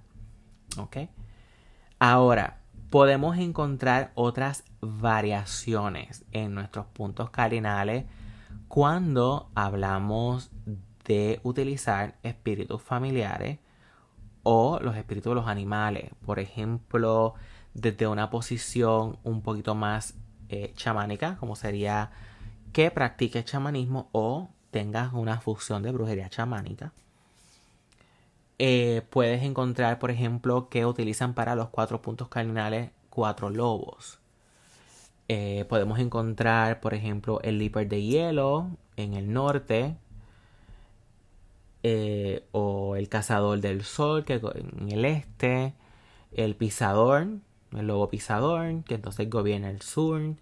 ¿Ok? 0.78 0.98
Ahora, 2.00 2.60
podemos 2.90 3.38
encontrar 3.38 4.12
otras 4.16 4.64
variaciones 4.82 6.24
en 6.32 6.54
nuestros 6.54 6.86
puntos 6.86 7.30
cardinales 7.32 8.06
cuando 8.68 9.50
hablamos 9.56 10.52
de 11.06 11.40
utilizar 11.44 12.16
espíritus 12.24 12.82
familiares 12.82 13.60
o 14.44 14.80
los 14.82 14.96
espíritus 14.96 15.32
de 15.32 15.36
los 15.36 15.48
animales. 15.48 16.12
Por 16.26 16.40
ejemplo, 16.40 17.34
desde 17.74 18.08
una 18.08 18.30
posición 18.30 19.18
un 19.24 19.42
poquito 19.42 19.76
más 19.76 20.16
eh, 20.50 20.74
chamánica, 20.76 21.38
como 21.38 21.56
sería 21.56 22.12
que 22.78 22.92
practiques 22.92 23.44
chamanismo 23.44 24.08
o 24.12 24.50
tengas 24.70 25.12
una 25.12 25.42
fusión 25.42 25.82
de 25.82 25.92
brujería 25.92 26.30
chamánica. 26.30 26.94
Eh, 28.60 29.02
puedes 29.10 29.42
encontrar, 29.42 29.98
por 29.98 30.12
ejemplo, 30.12 30.70
que 30.70 30.86
utilizan 30.86 31.34
para 31.34 31.56
los 31.56 31.70
cuatro 31.70 32.04
puntos 32.04 32.30
cardinales 32.30 32.92
cuatro 33.10 33.50
lobos. 33.50 34.20
Eh, 35.28 35.66
podemos 35.68 35.98
encontrar, 35.98 36.80
por 36.80 36.94
ejemplo, 36.94 37.42
el 37.42 37.58
Leaper 37.58 37.90
de 37.90 38.04
hielo 38.04 38.70
en 38.96 39.16
el 39.16 39.34
norte. 39.34 39.98
Eh, 41.82 42.46
o 42.52 42.96
el 42.96 43.10
cazador 43.10 43.60
del 43.60 43.84
sol 43.84 44.24
que 44.24 44.36
en 44.36 44.92
el 44.92 45.04
este. 45.04 45.74
El 46.32 46.56
pisador, 46.56 47.26
el 47.72 47.88
lobo 47.88 48.08
pisador, 48.08 48.84
que 48.84 48.94
entonces 48.94 49.28
gobierna 49.32 49.72
el 49.72 49.82
sur. 49.82 50.36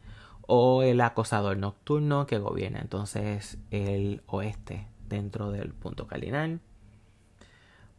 O 0.48 0.84
el 0.84 1.02
acosador 1.02 1.58
nocturno 1.58 2.28
que 2.28 2.38
gobierna 2.38 2.80
entonces 2.80 3.58
el 3.72 4.22
oeste 4.28 4.88
dentro 5.08 5.52
del 5.52 5.74
punto 5.74 6.08
cardinal. 6.08 6.60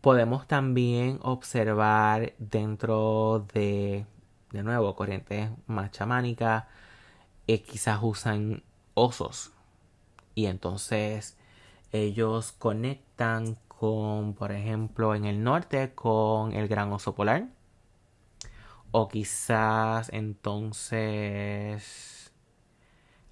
Podemos 0.01 0.47
también 0.47 1.19
observar 1.23 2.35
dentro 2.39 3.47
de, 3.53 4.07
de 4.53 4.63
nuevo, 4.63 4.95
corrientes 4.95 5.51
más 5.67 5.91
chamánicas, 5.91 6.65
eh, 7.49 7.63
quizás 7.63 7.99
usan 8.03 8.63
osos. 8.95 9.53
Y 10.35 10.47
entonces 10.47 11.37
ellos 11.93 12.53
conectan 12.53 13.57
con, 13.69 14.35
por 14.35 14.53
ejemplo, 14.53 15.15
en 15.15 15.25
el 15.25 15.43
norte 15.43 15.93
con 15.95 16.53
el 16.53 16.69
gran 16.69 16.93
oso 16.93 17.15
polar. 17.15 17.49
O 18.93 19.09
quizás 19.09 20.11
entonces 20.13 22.16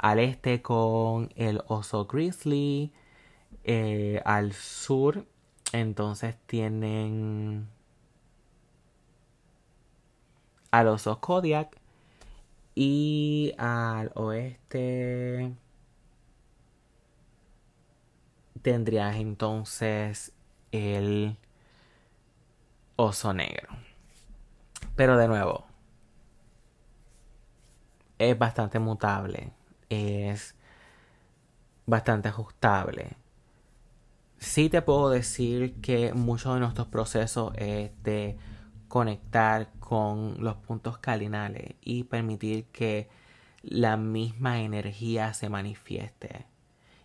al 0.04 0.18
este 0.18 0.60
con 0.60 1.32
el 1.34 1.62
oso 1.66 2.04
grizzly. 2.04 2.92
Eh, 3.64 4.20
al 4.26 4.52
sur 4.52 5.26
entonces 5.72 6.36
tienen 6.46 7.66
a 10.70 10.82
los 10.84 11.08
Kodiak 11.20 11.80
y 12.74 13.54
al 13.56 14.12
oeste 14.14 15.54
tendrías 18.60 19.16
entonces 19.16 20.34
el 20.70 21.38
oso 22.96 23.32
negro. 23.32 23.70
Pero 24.96 25.16
de 25.16 25.28
nuevo, 25.28 25.64
es 28.18 28.38
bastante 28.38 28.78
mutable, 28.78 29.50
es 29.94 30.54
bastante 31.86 32.28
ajustable 32.28 33.16
sí 34.44 34.68
te 34.68 34.82
puedo 34.82 35.10
decir 35.10 35.74
que 35.80 36.12
muchos 36.12 36.54
de 36.54 36.60
nuestros 36.60 36.88
procesos 36.88 37.52
es 37.56 37.90
de 38.02 38.36
conectar 38.88 39.72
con 39.80 40.36
los 40.38 40.56
puntos 40.56 40.98
cardinales 40.98 41.74
y 41.80 42.04
permitir 42.04 42.66
que 42.66 43.08
la 43.62 43.96
misma 43.96 44.60
energía 44.60 45.32
se 45.34 45.48
manifieste 45.48 46.46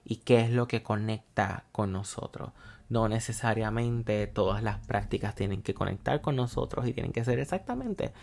y 0.04 0.18
qué 0.18 0.42
es 0.42 0.52
lo 0.52 0.68
que 0.68 0.84
conecta 0.84 1.66
con 1.72 1.92
nosotros. 1.92 2.52
No 2.90 3.08
necesariamente 3.08 4.28
todas 4.28 4.62
las 4.64 4.86
prácticas 4.86 5.36
tienen 5.36 5.62
que 5.62 5.74
conectar 5.74 6.22
con 6.22 6.36
nosotros 6.36 6.88
y 6.88 6.94
tienen 6.94 7.14
que 7.14 7.24
ser 7.24 7.40
exactamente 7.40 8.14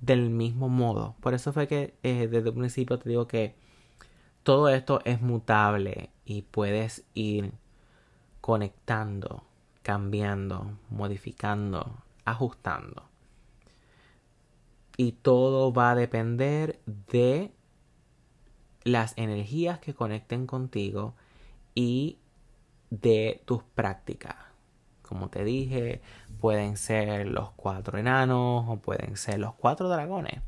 del 0.00 0.30
mismo 0.30 0.68
modo. 0.68 1.14
Por 1.20 1.34
eso 1.34 1.52
fue 1.52 1.68
que 1.68 1.94
eh, 2.02 2.28
desde 2.28 2.50
un 2.50 2.56
principio 2.56 2.98
te 2.98 3.08
digo 3.08 3.26
que 3.28 3.54
todo 4.44 4.68
esto 4.68 5.00
es 5.04 5.22
mutable 5.22 6.10
y 6.26 6.42
puedes 6.42 7.04
ir 7.14 7.52
conectando, 8.42 9.42
cambiando, 9.82 10.78
modificando, 10.90 11.96
ajustando. 12.26 13.04
Y 14.98 15.12
todo 15.12 15.72
va 15.72 15.92
a 15.92 15.94
depender 15.94 16.78
de 16.84 17.50
las 18.84 19.14
energías 19.16 19.78
que 19.78 19.94
conecten 19.94 20.46
contigo 20.46 21.14
y 21.74 22.18
de 22.90 23.42
tus 23.46 23.62
prácticas. 23.62 24.36
Como 25.00 25.30
te 25.30 25.42
dije, 25.42 26.02
pueden 26.38 26.76
ser 26.76 27.26
los 27.28 27.50
cuatro 27.52 27.98
enanos 27.98 28.66
o 28.68 28.76
pueden 28.76 29.16
ser 29.16 29.38
los 29.38 29.54
cuatro 29.54 29.88
dragones. 29.88 30.42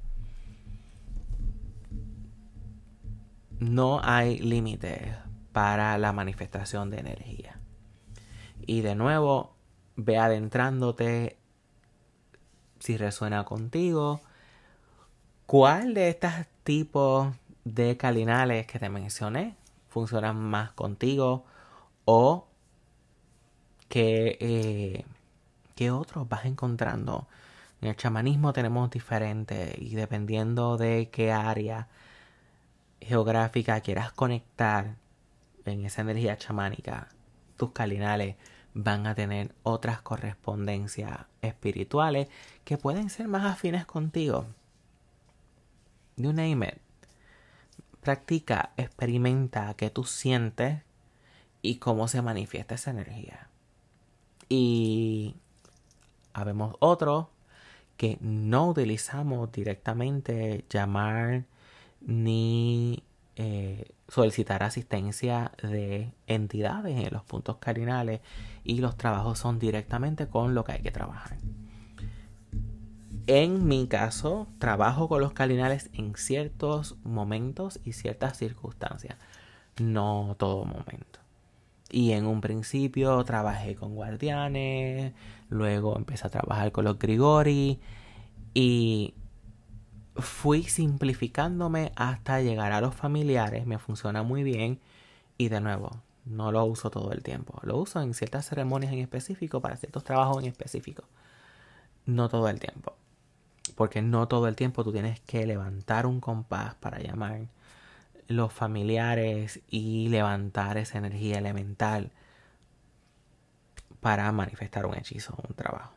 No 3.59 4.01
hay 4.03 4.39
límites 4.39 5.15
para 5.53 5.97
la 5.97 6.13
manifestación 6.13 6.91
de 6.91 6.99
energía. 6.99 7.59
Y 8.67 8.83
de 8.83 8.95
nuevo, 8.95 9.57
ve 9.97 10.19
adentrándote 10.19 11.39
si 12.79 12.97
resuena 12.97 13.45
contigo. 13.45 14.21
¿Cuál 15.47 15.95
de 15.95 16.11
estos 16.11 16.33
tipos 16.65 17.35
de 17.65 17.97
calinales 17.97 18.67
que 18.67 18.79
te 18.79 18.91
mencioné 18.91 19.57
funcionan 19.89 20.37
más 20.37 20.73
contigo? 20.73 21.47
¿O 22.05 22.49
qué, 23.89 24.37
eh, 24.41 25.05
qué 25.75 25.91
otros 25.91 26.29
vas 26.29 26.45
encontrando? 26.45 27.27
En 27.81 27.89
el 27.89 27.97
chamanismo 27.97 28.53
tenemos 28.53 28.91
diferentes 28.91 29.77
y 29.79 29.95
dependiendo 29.95 30.77
de 30.77 31.09
qué 31.11 31.33
área 31.33 31.89
geográfica 33.01 33.81
quieras 33.81 34.13
conectar 34.13 34.97
en 35.65 35.85
esa 35.85 36.03
energía 36.03 36.37
chamánica, 36.37 37.09
tus 37.57 37.73
calinales 37.73 38.37
van 38.75 39.07
a 39.07 39.15
tener 39.15 39.55
otras 39.63 40.03
correspondencias 40.03 41.27
espirituales 41.41 42.29
que 42.65 42.77
pueden 42.77 43.09
ser 43.11 43.27
más 43.27 43.45
afines 43.45 43.87
contigo. 43.87 44.47
You 46.17 46.33
name 46.33 46.67
it. 46.67 46.79
Practica, 48.01 48.73
experimenta 48.77 49.75
qué 49.75 49.91
tú 49.91 50.05
sientes 50.05 50.83
y 51.63 51.77
cómo 51.77 52.07
se 52.07 52.23
manifiesta 52.23 52.75
esa 52.75 52.91
energía. 52.91 53.49
Y 54.49 55.35
habemos 56.33 56.77
otros 56.79 57.27
que 57.97 58.19
no 58.21 58.69
utilizamos 58.69 59.51
directamente 59.51 60.65
llamar 60.69 61.45
ni 62.01 63.03
eh, 63.37 63.93
solicitar 64.09 64.63
asistencia 64.63 65.53
de 65.63 66.13
entidades 66.27 67.07
en 67.07 67.13
los 67.13 67.23
puntos 67.25 67.57
cardinales 67.59 68.21
y 68.65 68.79
los 68.79 68.97
trabajos 68.97 69.39
son 69.39 69.59
directamente 69.59 70.27
con 70.29 70.55
lo 70.55 70.65
que 70.65 70.73
hay 70.73 70.83
que 70.83 70.91
trabajar. 70.91 71.37
En 73.27 73.67
mi 73.67 73.89
caso, 73.89 74.47
trabajo 74.59 75.09
con 75.09 75.21
los 75.21 75.33
cardinales 75.33 75.91
en 75.93 76.15
ciertos 76.15 76.97
momentos 77.03 77.81
y 77.85 77.93
ciertas 77.93 78.39
circunstancias, 78.39 79.19
no 79.79 80.37
todo 80.39 80.65
momento. 80.65 81.19
Y 81.91 82.13
en 82.13 82.27
un 82.27 82.41
principio 82.41 83.23
trabajé 83.25 83.75
con 83.75 83.95
guardianes, 83.95 85.13
luego 85.49 85.97
empecé 85.97 86.27
a 86.27 86.31
trabajar 86.31 86.73
con 86.73 86.85
los 86.85 86.99
Grigori 86.99 87.81
y 88.55 89.15
fui 90.19 90.65
simplificándome 90.65 91.93
hasta 91.97 92.41
llegar 92.41 92.73
a 92.73 92.81
los 92.81 92.95
familiares, 92.95 93.67
me 93.67 93.79
funciona 93.79 94.23
muy 94.23 94.43
bien 94.43 94.81
y 95.39 95.49
de 95.49 95.61
nuevo, 95.61 95.91
no 96.25 96.53
lo 96.53 96.65
uso 96.65 96.91
todo 96.91 97.13
el 97.13 97.23
tiempo, 97.23 97.61
lo 97.63 97.77
uso 97.77 98.01
en 98.01 98.15
ciertas 98.15 98.49
ceremonias 98.49 98.93
en 98.93 98.99
específico, 98.99 99.61
para 99.61 99.77
ciertos 99.77 100.05
trabajos 100.05 100.43
en 100.43 100.49
específico, 100.49 101.05
no 102.07 102.29
todo 102.29 102.49
el 102.49 102.59
tiempo, 102.59 102.95
porque 103.75 104.03
no 104.03 104.29
todo 104.29 104.49
el 104.49 104.57
tiempo 104.57 104.85
tú 104.85 104.93
tienes 104.93 105.21
que 105.21 105.47
levantar 105.47 106.07
un 106.07 106.21
compás 106.21 106.75
para 106.75 106.99
llamar 106.99 107.49
los 108.29 108.53
familiares 108.53 109.61
y 109.69 110.09
levantar 110.09 110.79
esa 110.79 110.99
energía 110.99 111.39
elemental 111.39 112.11
para 114.01 114.31
manifestar 114.33 114.87
un 114.87 114.97
hechizo, 114.97 115.37
un 115.49 115.55
trabajo. 115.55 115.93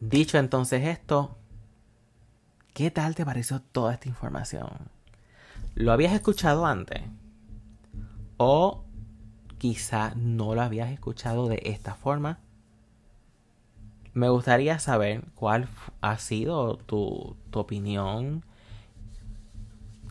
Dicho 0.00 0.38
entonces 0.38 0.86
esto, 0.86 1.36
¿Qué 2.74 2.90
tal 2.90 3.14
te 3.14 3.24
pareció 3.24 3.60
toda 3.60 3.94
esta 3.94 4.08
información? 4.08 4.70
¿Lo 5.74 5.92
habías 5.92 6.12
escuchado 6.12 6.66
antes? 6.66 7.02
¿O 8.36 8.84
quizá 9.58 10.14
no 10.14 10.54
lo 10.54 10.62
habías 10.62 10.90
escuchado 10.90 11.48
de 11.48 11.60
esta 11.64 11.94
forma? 11.94 12.38
Me 14.14 14.28
gustaría 14.28 14.78
saber 14.78 15.24
cuál 15.34 15.68
ha 16.00 16.18
sido 16.18 16.76
tu, 16.76 17.36
tu 17.50 17.58
opinión, 17.58 18.44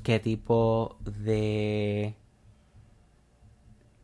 qué 0.04 0.20
tipo 0.20 0.98
de 1.04 2.16